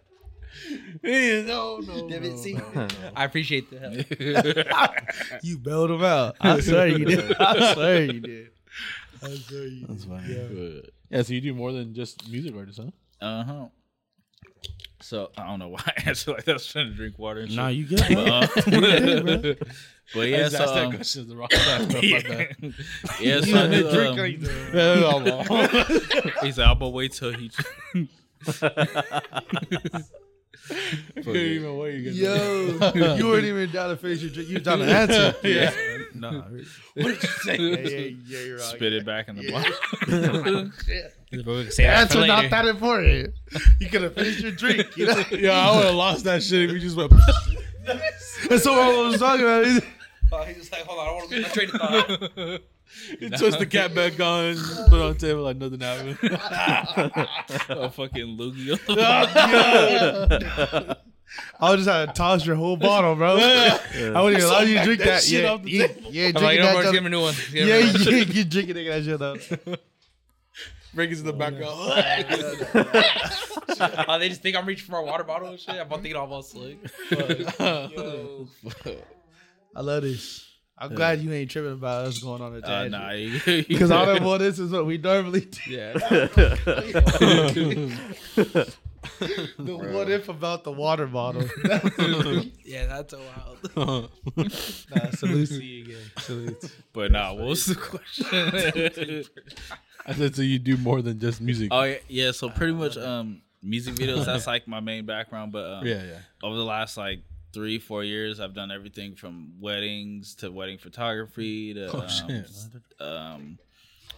[1.04, 2.58] No, no, Damn no, see?
[3.16, 5.40] I appreciate the help.
[5.44, 6.36] You bailed him out.
[6.42, 7.36] I swear you did.
[7.40, 8.48] I swear you did.
[9.24, 9.90] I swear you did.
[9.90, 10.10] That's did.
[10.10, 10.82] funny.
[11.10, 13.26] Yeah, so you do more than just music artists, huh?
[13.26, 13.66] Uh huh.
[15.02, 16.52] So I don't know why I answer like that.
[16.52, 17.58] I was trying to drink water and shit.
[17.58, 18.04] Nah, you good.
[18.14, 19.66] But, uh,
[20.14, 21.88] but I yeah, just so asked that um, question the wrong time.
[21.88, 22.00] bro.
[23.20, 27.52] Yeah, so I do, um, Yeah, he's like, I'm gonna wait till he.
[30.70, 31.96] I couldn't even wait.
[31.96, 34.50] You guys- Yo, you weren't even down to finish your drink.
[34.50, 35.36] You were down to answer.
[35.44, 35.72] Yeah.
[36.14, 36.44] No.
[36.94, 37.58] What did you say?
[37.58, 38.66] Yeah, yeah, yeah, you're right.
[38.66, 40.72] Spit it back in the bottle.
[41.72, 43.34] Say that Answer for not that important.
[43.80, 44.96] You could have finished your drink.
[44.98, 45.24] You know.
[45.32, 47.12] Yeah, I would have lost that shit if you just went.
[47.86, 49.84] That's what I was talking about.
[50.32, 52.62] Oh, he's just like, hold on, I want to trade of thought.
[53.22, 54.56] You twist the cat back on,
[54.90, 56.18] put it on the table like nothing happened.
[57.70, 58.78] a oh, fucking loogie.
[58.90, 58.96] Oh,
[61.62, 63.38] I would just have to toss your whole bottle, bro.
[63.38, 65.24] I wouldn't even allow you to drink that that.
[65.24, 66.12] shit Yeah, off the yeah, table.
[66.12, 66.82] yeah, I'm like, drinking you know, that.
[66.82, 67.34] just give him a new one.
[67.54, 68.04] Give Yeah, a new one.
[68.28, 69.38] yeah, you drinking that shit up.
[70.94, 71.74] Bring it to the background.
[74.10, 75.76] Oh, they just think I'm reaching for a water bottle and shit.
[75.76, 76.78] I'm thinking all about slick.
[77.10, 78.50] Yo.
[79.76, 80.48] I love this.
[80.78, 82.92] I'm glad you ain't tripping about us going on a Uh, tangent.
[82.92, 85.72] nah, you- Because all that this is what we normally do.
[85.72, 85.94] Yeah.
[89.58, 91.44] The what if about the water bottle?
[92.64, 94.10] yeah, that's a wild.
[94.96, 95.98] nah, salute to you again.
[96.20, 96.72] Salute.
[96.94, 99.26] But nah, what was the question?
[100.06, 101.70] I said, so you do more than just music.
[101.72, 102.32] oh yeah, yeah.
[102.32, 104.26] So pretty much, um, music videos.
[104.26, 105.52] That's like my main background.
[105.52, 106.20] But um, yeah, yeah.
[106.44, 107.20] over the last like
[107.54, 112.08] three, four years, I've done everything from weddings to wedding photography to Oh,
[113.00, 113.60] um, um,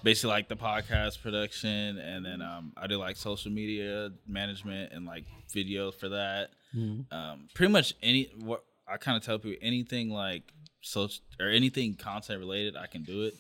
[0.04, 5.06] basically like the podcast production, and then um, I do like social media management and
[5.06, 6.50] like video for that.
[6.76, 7.14] Mm-hmm.
[7.14, 10.44] Um, pretty much any what I kind of tell people anything like
[10.82, 13.36] social or anything content related, I can do it.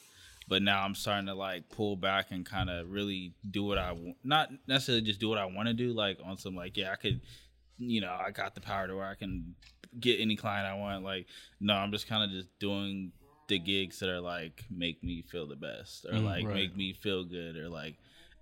[0.47, 3.93] But now I'm starting to like pull back and kind of really do what I
[3.93, 4.17] want.
[4.23, 5.93] Not necessarily just do what I want to do.
[5.93, 7.21] Like on some like yeah, I could,
[7.77, 9.55] you know, I got the power to where I can
[9.99, 11.03] get any client I want.
[11.03, 11.27] Like
[11.59, 13.11] no, I'm just kind of just doing
[13.47, 16.53] the gigs that are like make me feel the best or Mm, like right.
[16.53, 17.95] make me feel good or like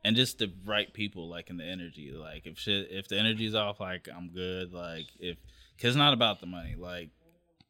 [0.05, 3.55] and just the right people like in the energy like if shit if the energy's
[3.55, 5.37] off like i'm good like if
[5.75, 7.09] because it's not about the money like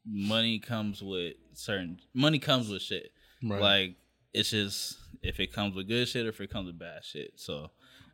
[0.06, 3.60] money comes with certain money comes with shit Right.
[3.60, 3.96] like
[4.34, 7.32] it's just if it comes with good shit or if it comes with bad shit
[7.36, 7.70] so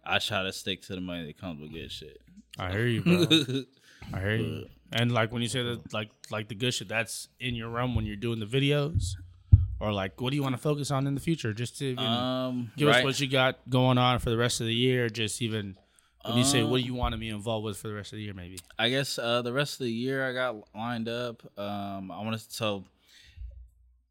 [0.09, 2.21] i try to stick to the money that comes with good shit
[2.61, 3.63] I hear you, bro.
[4.13, 4.67] I hear you.
[4.91, 7.95] And like when you say that, like like the good shit, that's in your realm
[7.95, 9.13] when you're doing the videos,
[9.79, 11.53] or like what do you want to focus on in the future?
[11.53, 14.67] Just to even Um, give us what you got going on for the rest of
[14.67, 15.09] the year.
[15.09, 15.77] Just even
[16.25, 18.13] when you say Um, what do you want to be involved with for the rest
[18.13, 18.59] of the year, maybe.
[18.77, 21.45] I guess uh, the rest of the year I got lined up.
[21.57, 22.85] Um, I want to so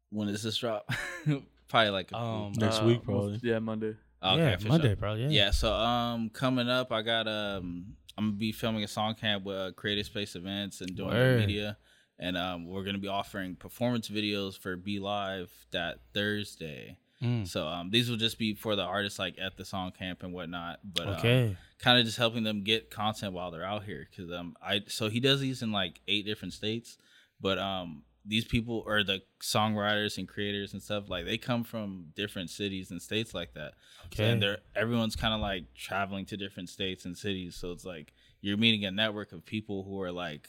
[0.08, 0.88] when does this drop?
[1.68, 3.40] Probably like a Um, Next Uh, week, probably.
[3.42, 3.94] Yeah, Monday.
[4.22, 4.96] Okay, yeah, for Monday, sure.
[4.96, 5.14] bro.
[5.14, 5.28] Yeah.
[5.28, 9.44] Yeah, so um, coming up, I got um, I'm gonna be filming a song camp
[9.44, 11.34] with uh, Creative Space Events and doing Word.
[11.34, 11.76] the media,
[12.18, 16.98] and um, we're gonna be offering performance videos for Be Live that Thursday.
[17.22, 17.46] Mm.
[17.48, 20.32] So um, these will just be for the artists like at the song camp and
[20.32, 20.78] whatnot.
[20.84, 21.56] But um, Okay.
[21.80, 25.08] kind of just helping them get content while they're out here because um I so
[25.08, 26.96] he does these in like eight different states,
[27.40, 32.06] but um these people or the songwriters and creators and stuff like they come from
[32.14, 33.72] different cities and states like that.
[34.14, 37.84] So, and they're everyone's kind of like traveling to different states and cities, so it's
[37.84, 40.48] like you're meeting a network of people who are like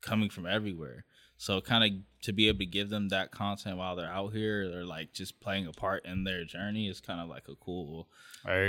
[0.00, 1.04] coming from everywhere.
[1.38, 1.90] So kind of
[2.22, 5.38] to be able to give them that content while they're out here or like just
[5.40, 8.08] playing a part in their journey is kind of like a cool.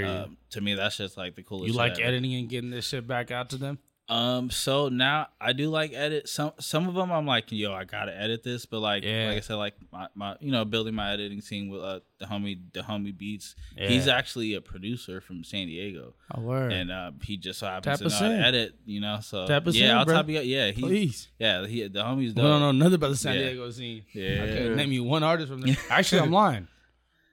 [0.04, 1.70] Um, to me, that's just like the coolest.
[1.70, 2.02] you like ever.
[2.02, 3.80] editing and getting this shit back out to them?
[4.10, 7.12] Um, so now I do like edit some some of them.
[7.12, 9.28] I'm like, yo, I gotta edit this, but like, Yeah.
[9.28, 12.26] like I said, like my, my you know building my editing scene with uh, the
[12.26, 13.56] homie the homie beats.
[13.78, 13.90] Yeah.
[13.90, 16.72] He's actually a producer from San Diego, Oh, word.
[16.72, 18.76] and uh, he just so happens Tap to know how to edit.
[18.86, 20.16] You know, so Tap yeah, in, I'll bro.
[20.16, 20.38] tap you.
[20.40, 20.46] up.
[20.46, 21.28] Yeah, he, Please.
[21.38, 23.42] yeah, he the homie's We don't know nothing about the San Yeah.
[23.50, 24.04] Diego scene.
[24.14, 25.76] Yeah, I could name you one artist from there.
[25.90, 26.70] Actually, I'm lying.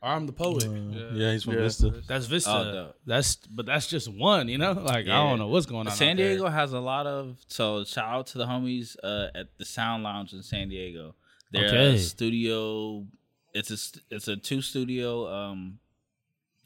[0.04, 0.64] Or I'm the poet.
[1.14, 1.60] Yeah, he's from Yeah.
[1.60, 1.90] Vista.
[2.06, 2.50] That's Vista.
[2.50, 2.96] Oh, dope.
[3.06, 4.48] that's but that's just one.
[4.48, 5.92] You know, like I don't know what's going on.
[5.94, 6.28] San out there.
[6.30, 10.02] Diego has a lot of so shout out to the homies uh, at the Sound
[10.02, 11.14] Lounge in San Diego.
[11.52, 11.94] They're Okay.
[11.94, 13.06] a studio.
[13.54, 15.26] It's a it's a two studio.
[15.32, 15.78] Um,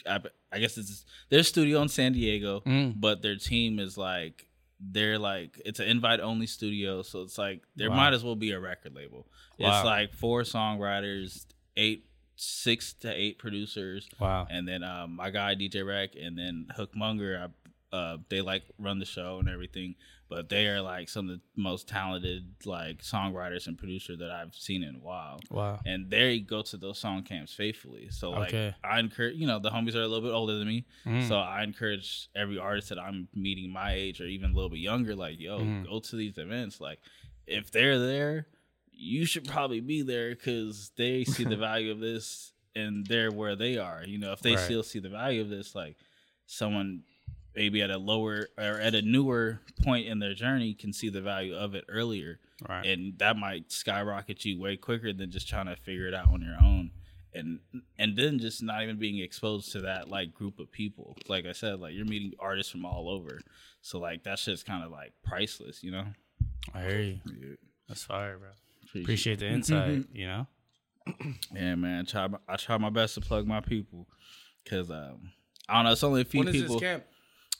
[0.06, 0.18] I,
[0.50, 2.94] I guess it's their studio in San Diego, Mm.
[2.98, 4.46] but their team is like
[4.80, 7.96] they're like it's an invite only studio, so it's like there Wow.
[7.96, 9.26] might as well be a record label.
[9.58, 9.76] Wow.
[9.76, 11.44] It's like four songwriters,
[11.76, 12.06] eight
[12.40, 14.46] six to eight producers, Wow.
[14.48, 17.48] and then um, my guy DJ Rec, and then Hook Munger.
[17.92, 19.94] I, uh, they like run the show and everything,
[20.28, 24.54] but they are like some of the most talented like songwriters and producers that I've
[24.54, 25.40] seen in a while.
[25.50, 25.80] Wow.
[25.86, 28.08] And they go to those song camps faithfully.
[28.10, 28.74] So like Okay.
[28.84, 31.26] I encourage, you know, the homies are a little bit older than me, Mm.
[31.26, 34.80] so I encourage every artist that I'm meeting my age or even a little bit
[34.80, 35.86] younger, like yo, Mm.
[35.86, 36.82] go to these events.
[36.82, 37.00] Like
[37.46, 38.48] if they're there,
[39.00, 43.54] you should probably be there because they see the value of this and they're where
[43.56, 44.02] they are.
[44.04, 44.64] You know, if they Right.
[44.64, 45.96] still see the value of this, like
[46.46, 47.04] someone
[47.54, 51.20] maybe at a lower or at a newer point in their journey can see the
[51.20, 52.86] value of it earlier, Right.
[52.86, 56.42] and that might skyrocket you way quicker than just trying to figure it out on
[56.42, 56.90] your own.
[57.34, 57.60] And
[57.98, 61.16] and then just not even being exposed to that like group of people.
[61.28, 63.40] Like I said, like you're meeting artists from all over,
[63.82, 66.06] so like that shit's kind of like priceless, you know.
[66.74, 67.18] I hear you.
[67.86, 68.48] That's fire, bro.
[68.90, 70.04] Appreciate Appreciate the insight.
[70.12, 70.46] You know.
[71.54, 72.04] Yeah, man.
[72.06, 74.06] Try my- I try my best to plug my people
[74.64, 75.32] because um,
[75.68, 75.92] I don't know.
[75.92, 76.74] It's only a few When is people.
[76.78, 77.04] this camp?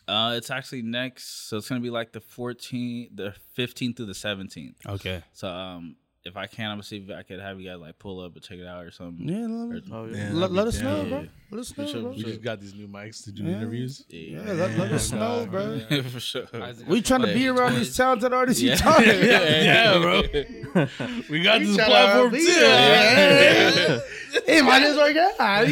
[0.06, 4.12] Uh, it's actually next, so it's gonna be like the 14th, the 15th through the
[4.12, 4.74] 17th.
[4.86, 5.22] Okay.
[5.34, 5.96] So um,
[6.28, 8.34] if I can, I'm gonna see if I could have you guys like pull up
[8.34, 9.28] and check it out or something.
[9.28, 9.46] Yeah.
[9.48, 10.28] Let, Oh yeah.
[10.28, 11.26] Yeah, let, let us know, bro.
[11.50, 12.10] Let us know, sure, bro.
[12.12, 13.56] We just got these new mics to do Yeah.
[13.56, 14.04] interviews.
[14.08, 15.80] Yeah, Yeah, let, let us know, bro.
[16.12, 16.46] for sure.
[16.86, 18.62] We trying to be around these talented artists.
[18.62, 18.76] You Yeah.
[18.76, 19.06] talking?
[19.08, 20.22] Yeah, bro.
[21.30, 22.52] We got this tryna platform be too.
[22.54, 24.00] there.
[24.46, 25.64] Hey, my name's right guy.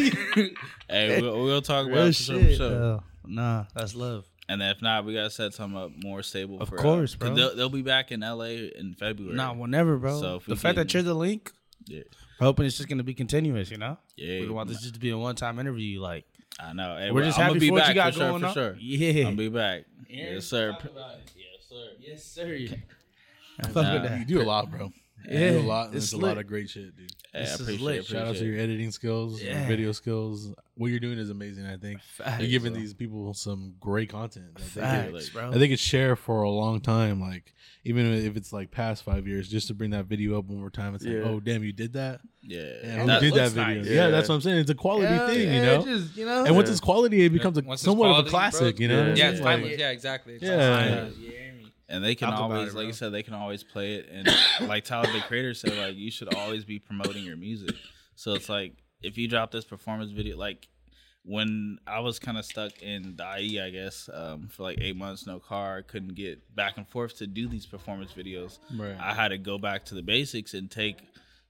[0.89, 2.57] hey, we'll, we'll talk about it for sure, for shit.
[2.57, 3.03] sure.
[3.25, 4.25] Nah, that's love.
[4.49, 6.61] And then if not, we gotta set something up more stable.
[6.61, 7.35] Of for, course, uh, 'cause bro.
[7.35, 9.35] They'll, they'll be back in LA in February.
[9.35, 10.19] Nah, whenever, bro.
[10.21, 11.51] So if the fact can- that you're the link,
[11.85, 12.03] yeah,
[12.39, 13.69] we're hoping it's just gonna be continuous.
[13.71, 13.97] You know.
[14.15, 14.39] yeah.
[14.39, 15.99] We don't want this just to be a one time interview.
[16.01, 16.25] Like
[16.59, 16.95] I know.
[16.97, 18.29] Hey, we're well, just I'm happy gonna be for what back you got for sure,
[18.29, 18.53] going for on.
[18.53, 18.75] sure.
[18.79, 19.27] Yeah.
[19.27, 19.83] I'll be back.
[20.09, 20.77] Yes, sir.
[21.99, 22.57] Yes, sir.
[23.59, 24.01] I fuck Nah.
[24.01, 24.93] with You do a lot, bro.
[25.27, 25.87] You Yeah, do a lot.
[25.93, 27.11] It's it's a lot of great shit, dude.
[27.33, 27.95] Hey, I This is appreciate lit.
[27.97, 28.05] it.
[28.05, 30.53] Shout out to your editing skills, your video skills.
[30.75, 31.65] What you're doing is amazing.
[31.65, 31.99] I think
[32.39, 34.55] you're giving these people some great content.
[34.55, 35.49] That they can, Facts, bro.
[35.49, 37.19] I think it's share for a long time.
[37.19, 40.59] Like even if it's like past five years, just to bring that video up one
[40.59, 41.23] more time and say, Yeah.
[41.23, 42.21] "Oh, damn, you did that!
[42.41, 43.81] Yeah, Damn, That- who did that video?
[43.81, 43.85] nice.
[43.87, 43.93] Yeah.
[43.93, 44.09] Yeah.
[44.09, 44.57] that's what I'm saying.
[44.59, 45.83] It's a quality Yeah, thing, you know.
[45.83, 46.45] just, you know.
[46.45, 49.13] and once it's quality, it becomes a, somewhat quality, of a classic, bro, you know.
[49.13, 49.77] Yeah, it's timeless.
[49.77, 50.35] Yeah, exactly.
[50.35, 51.09] It's Yeah.
[51.89, 52.87] And they can Talk always, it, like bro.
[52.87, 54.09] you said, they can always play it.
[54.11, 54.27] And
[54.67, 57.75] like Tyler the Creator said, like you should always be promoting your music.
[58.15, 60.67] So it's like if you drop this performance video, like
[61.23, 64.95] when I was kind of stuck in the IE, I guess, um, for like eight
[64.95, 68.59] months, no car, couldn't get back and forth to do these performance videos.
[68.75, 68.95] Right.
[68.99, 70.97] I had to go back to the basics and take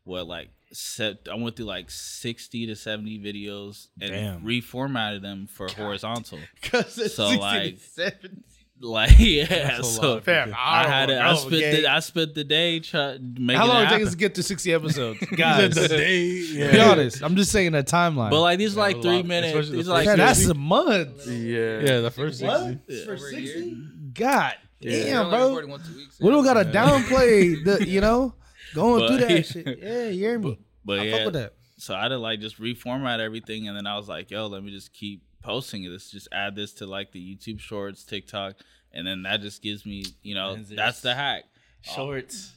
[0.04, 1.28] what like set.
[1.32, 4.42] I went through like sixty to seventy videos and Damn.
[4.42, 6.40] reformatted them for horizontal.
[6.62, 8.44] Because it's So, 60 like- to 70.
[8.80, 10.24] Like yeah, That's a so lot.
[10.24, 11.18] Fam, I had it.
[11.20, 11.88] I spent know, the.
[11.88, 14.08] I spent the day trying making How long it it take happen.
[14.08, 15.74] us to get to sixty episodes, He guys?
[15.74, 16.26] the day.
[16.28, 16.72] Yeah.
[16.72, 17.24] Be honest.
[17.24, 18.30] I'm just saying a timeline.
[18.30, 19.48] But like these are like three minutes.
[19.56, 21.26] especially These the like yeah, that's a month.
[21.28, 21.80] Yeah.
[21.80, 22.60] Yeah, the first What?
[22.88, 23.06] sixty.
[23.06, 23.78] For Over a sixty?
[24.14, 25.04] God Yeah.
[25.06, 25.46] Damn, bro.
[25.48, 28.36] recording once a week, so We don't gotta downplay the, you know,
[28.76, 29.80] going But- through that shit.
[29.82, 30.60] Yeah, you hear me?
[30.86, 31.54] but I yeah, fuck with that.
[31.78, 34.64] so I had to like just reformat everything, and then I was like, yo, let
[34.64, 36.12] me just keep posting this.
[36.12, 38.56] Just add this to like the YouTube Shorts, TikTok,
[38.92, 40.76] and then that just gives me, you know, Lenses.
[40.76, 41.44] that's the hack.
[41.90, 41.96] Oh.
[41.96, 42.54] Shorts.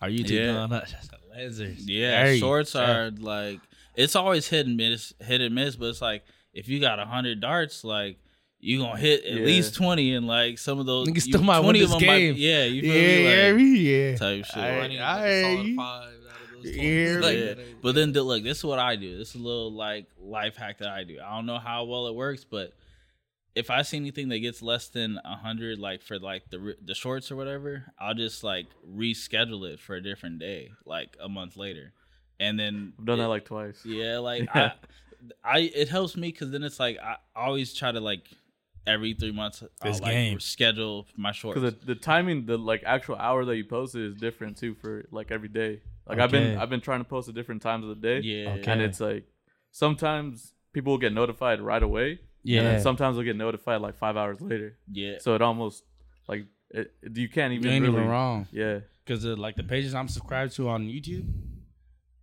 [0.00, 0.52] Are you Yeah.
[0.52, 0.94] doing that?
[1.36, 1.80] Lasers.
[1.86, 2.90] Yeah, Hey, shorts yeah.
[2.90, 3.60] are like
[3.96, 5.74] it's always hit and miss, hit and miss.
[5.76, 6.24] But it's like
[6.54, 8.18] if you got hundred darts, like
[8.60, 9.44] you gonna hit at Yeah.
[9.46, 12.34] least twenty, and like some of those, you- still might win this might- game.
[12.36, 13.24] yeah, you feel Yeah, me?
[13.24, 13.78] yeah, Like, me,
[14.10, 14.16] yeah.
[14.16, 14.56] type shit.
[14.56, 15.76] I- I need I like
[16.64, 17.46] a hear solid you.
[17.46, 17.56] five out of those Yeah.
[17.56, 17.56] 20.
[17.56, 17.74] Like, yeah.
[17.82, 19.16] But then, the- look, this is what I do.
[19.18, 21.18] This is a little like life hack that I do.
[21.24, 22.72] I don't know how well it works, but
[23.54, 27.30] if I see anything that gets less than hundred, like for like the the shorts
[27.32, 31.92] or whatever, I'll just like reschedule it for a different day, like a month later,
[32.38, 33.80] and then I've done it- that like twice.
[33.84, 34.72] yeah, like Yeah.
[35.44, 38.28] I, I it helps me because then it's like I always try to like
[38.86, 40.38] every three months I'll, This like, game.
[40.40, 41.60] schedule my shorts.
[41.60, 45.04] Because the, the timing, the like actual hour that you post is different too for
[45.10, 45.80] like every day.
[46.08, 46.56] Like I've been Okay.
[46.62, 48.20] I've been trying to post at different times of the day.
[48.20, 48.70] yeah, Okay.
[48.72, 49.24] And it's like
[49.70, 52.10] sometimes people will get notified right away.
[52.12, 52.62] And Yeah.
[52.62, 54.78] then sometimes they'll get notified like five hours later.
[54.90, 55.18] yeah.
[55.20, 55.84] So it almost
[56.28, 57.96] like it, you can't even You even ain't really.
[57.98, 58.46] even wrong.
[58.52, 58.80] Yeah.
[59.04, 61.26] Because like the pages I'm subscribed to on YouTube,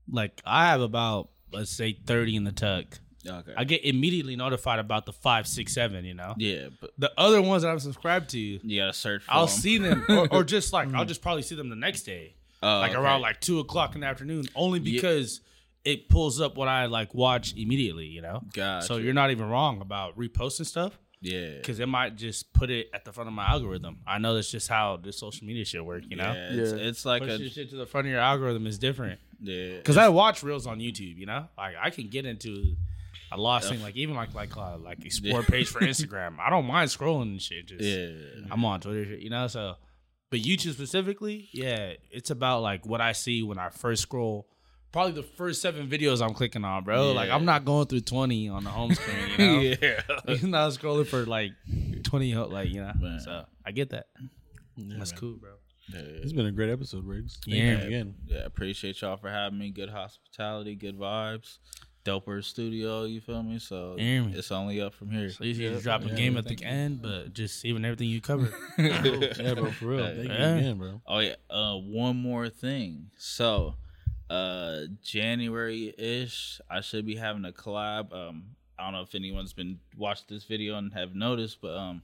[0.09, 2.99] like I have about let's say thirty in the tuck.
[3.27, 3.53] Okay.
[3.57, 6.05] I get immediately notified about the five, six, seven.
[6.05, 9.23] You know, yeah, but the other ones that I'm subscribed to, you gotta search.
[9.23, 9.47] For I'll 'em.
[9.49, 11.07] see them, or, or just like I'll mm.
[11.07, 12.99] just probably see them the next day, Oh, like okay.
[12.99, 14.93] around like two o'clock in the afternoon, only Yeah.
[14.95, 15.41] because
[15.83, 18.05] it pulls up what I like watch immediately.
[18.07, 18.87] You know, Gotcha.
[18.87, 20.97] so you're not even wrong about reposting stuff.
[21.21, 23.99] yeah, because it might just put it at the front of my algorithm.
[24.05, 26.31] I know that's just how this social media shit work, you know.
[26.33, 26.87] yeah, it's, Yeah.
[26.87, 29.19] it's like Push a your shit to the front of your algorithm is different.
[29.41, 29.77] yeah.
[29.77, 32.75] Because I watch reels on YouTube, you know, like I can get into
[33.31, 35.47] a lost thing, like even like like uh, like explore Yeah.
[35.47, 36.37] page for Instagram.
[36.39, 37.67] I don't mind scrolling and shit.
[37.67, 39.47] Just yeah, I'm on Twitter, you know.
[39.47, 39.75] So,
[40.29, 44.47] but YouTube specifically, yeah, it's about like what I see when I first scroll.
[44.91, 47.11] Probably the first seven videos I'm clicking on, bro.
[47.11, 49.59] Like I'm not going through 20 on the home screen, you know.
[49.81, 50.01] yeah.
[50.35, 51.51] You're not scrolling for like
[52.03, 52.93] 20, ho- like, you know.
[52.97, 53.19] Man.
[53.19, 54.07] So I get that.
[54.77, 55.51] That's cool, bro.
[55.93, 57.37] It's been a great episode, Wriggz.
[57.45, 57.81] Thank Yeah.
[57.81, 58.15] you again.
[58.25, 59.69] Yeah, appreciate y'all for having me.
[59.71, 61.57] Good hospitality, good vibes.
[62.05, 63.57] Doper studio, you feel me?
[63.59, 64.33] So Hear me.
[64.35, 65.29] it's only up from here.
[65.31, 68.53] So easy to drop a game at the end, but just even everything you covered.
[68.77, 70.05] Yeah, bro, for real.
[70.05, 70.55] Thank you Yeah.
[70.55, 71.01] again, bro.
[71.07, 73.09] Oh yeah, uh, one more thing.
[73.17, 73.73] So,
[74.29, 78.13] uh, January ish, I should be having a collab.
[78.13, 78.43] Um,
[78.77, 82.03] I don't know if anyone's been watched this video and have noticed, but um,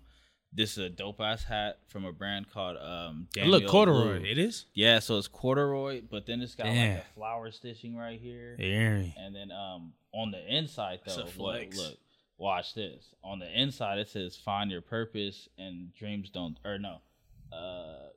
[0.53, 3.27] this is a dope ass hat from a brand called um.
[3.33, 4.19] Daniel Look, corduroy.
[4.19, 4.25] Wu.
[4.25, 4.65] It is?
[4.73, 6.95] Yeah, so it's corduroy, but then it's got Yeah.
[6.95, 8.55] like a flower stitching right here.
[8.57, 9.13] Me.
[9.17, 11.97] And then um on the inside though, look, look,
[12.37, 13.13] watch this.
[13.23, 16.97] On the inside it says find your purpose and dreams don't or no.
[17.55, 18.09] Uh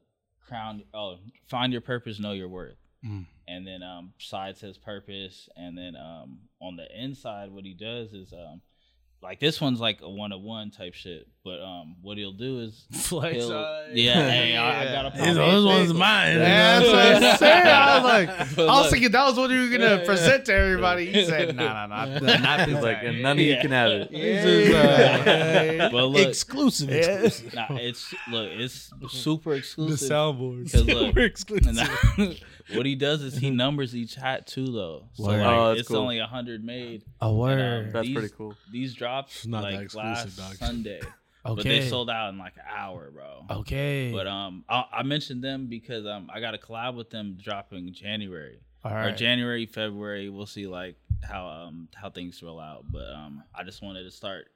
[0.49, 2.77] crown oh find your purpose, know your worth.
[3.05, 3.27] Mm.
[3.47, 8.13] And then um side says purpose and then um on the inside what he does
[8.13, 8.61] is um
[9.25, 12.61] like this one's like a one to one type shit, but um, what he'll do
[12.61, 13.35] is Flex.
[13.37, 15.67] he'll, uh, yeah, hey, I, I got a This pop this it.
[15.67, 16.37] one's mine.
[16.37, 17.67] Yeah, that's what I said.
[17.67, 20.45] I was like, But I was thinking that was what you were gonna Yeah, present
[20.45, 21.11] to everybody.
[21.11, 23.91] He said, "Nah, nah, nah, not He's this like, and none of you can have
[23.91, 24.11] it.
[24.13, 26.91] This is, uh, But look, exclusive.
[26.91, 26.97] Yeah.
[27.23, 27.55] exclusive.
[27.55, 30.11] nah, it's look, it's super the exclusive.
[30.11, 30.73] soundboards.
[30.73, 31.89] 'Cause look, We're exclusive.
[32.67, 35.09] And that- what he does is he numbers each hat too, though.
[35.15, 35.99] So like, Oh, it's cool.
[35.99, 37.05] only a hundred made.
[37.21, 38.55] A And, um, That's these, pretty cool.
[38.73, 40.55] These drops It's not that like exclusive, last dog.
[40.57, 41.09] Sunday, okay.
[41.57, 43.47] but they sold out in like an hour, bro.
[43.59, 44.11] Okay.
[44.13, 47.93] But um, I, I mentioned them because um, I got a collab with them dropping
[47.93, 49.13] January All or.
[49.13, 50.29] January, February.
[50.31, 52.85] We'll see like how um how things roll out.
[52.91, 54.49] But um, I just wanted to start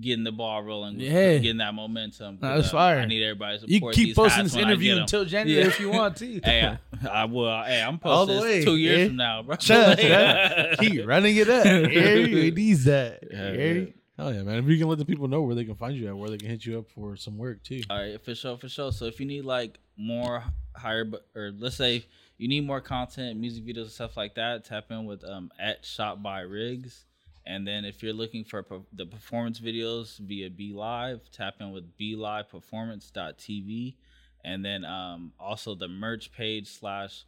[0.00, 1.38] getting the ball rolling, Yeah.
[1.38, 2.38] getting that momentum.
[2.38, 2.98] 'cause, Nah, that's um, fire.
[3.00, 3.72] I need everybody's support.
[3.72, 5.68] you keep these posting this interview until January Yeah.
[5.68, 6.40] if you want to.
[6.44, 7.62] Hey, I, I will.
[7.62, 9.06] Hey, I'm All the posting way, this two years yeah.
[9.06, 9.56] from now, bro.
[9.60, 11.64] Shut up, Keep running it up.
[11.90, 13.22] Harry needs that.
[13.30, 13.94] Yeah, Harry.
[14.16, 14.58] Hell yeah, man.
[14.62, 16.38] If you can let the people know where they can find you at, where they
[16.38, 17.82] can hit you up for some work too.
[17.90, 18.92] All right, for sure, for sure.
[18.92, 20.44] So if you need like more
[20.76, 22.04] higher, or let's say
[22.38, 25.84] you need more content, music videos, and stuff like that, tap in with um at
[25.84, 27.04] Shot by Wriggz.
[27.46, 31.96] And then if you're looking for the performance videos via Be Live, tap in with
[31.98, 33.96] BeLivePerformance.tv.
[34.44, 37.24] And then um also the merch page slash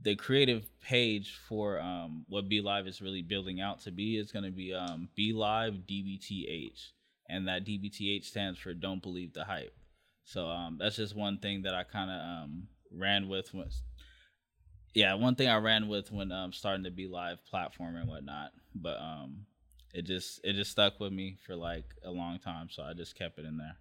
[0.00, 4.32] the creative page for um what Be Live is really building out to be is
[4.32, 6.90] going to be um Be Live DBTH
[7.28, 9.74] and that DBTH stands for Don't Believe the Hype.
[10.24, 13.52] So um, that's just one thing that I kind of um, ran with.
[13.54, 13.68] When,
[14.94, 18.50] yeah, one thing I ran with when um, starting to be live platform and whatnot.
[18.74, 19.46] But um,
[19.92, 23.16] it just it just stuck with me for like a long time, so I just
[23.16, 23.76] kept it in there.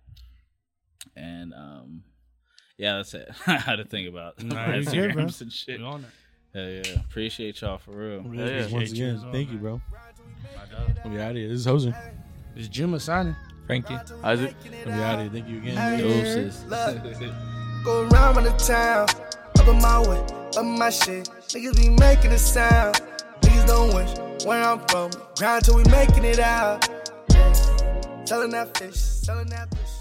[1.15, 2.03] And um,
[2.77, 3.29] yeah, that's it.
[3.47, 4.93] I had to think about Nah, you good.
[4.93, 5.79] Instagrams and shit.
[5.79, 6.09] We on it.
[6.53, 8.21] Hell yeah, appreciate y'all for real.
[8.23, 8.73] Really Yeah, yeah.
[8.73, 9.81] Once again, as well, thank you, bro.
[10.55, 11.11] My dog.
[11.11, 11.47] We out of here.
[11.47, 11.95] This is Hosen.
[12.57, 13.35] Is Juma signing?
[13.67, 13.97] Frankie.
[14.23, 14.53] Isaac.
[14.85, 15.41] We out of here.
[15.41, 15.77] Thank you again.
[15.77, 16.65] Hey, Deuces.
[16.65, 16.97] look,
[17.85, 19.07] go around in the town,
[19.59, 20.19] up in my way,
[20.57, 21.29] up my shit.
[21.47, 22.99] Niggas be making a sound.
[23.71, 25.11] Wish where I'm from.
[25.37, 26.83] Grind till we making it out.
[28.25, 30.00] Selling that fish, selling that fish.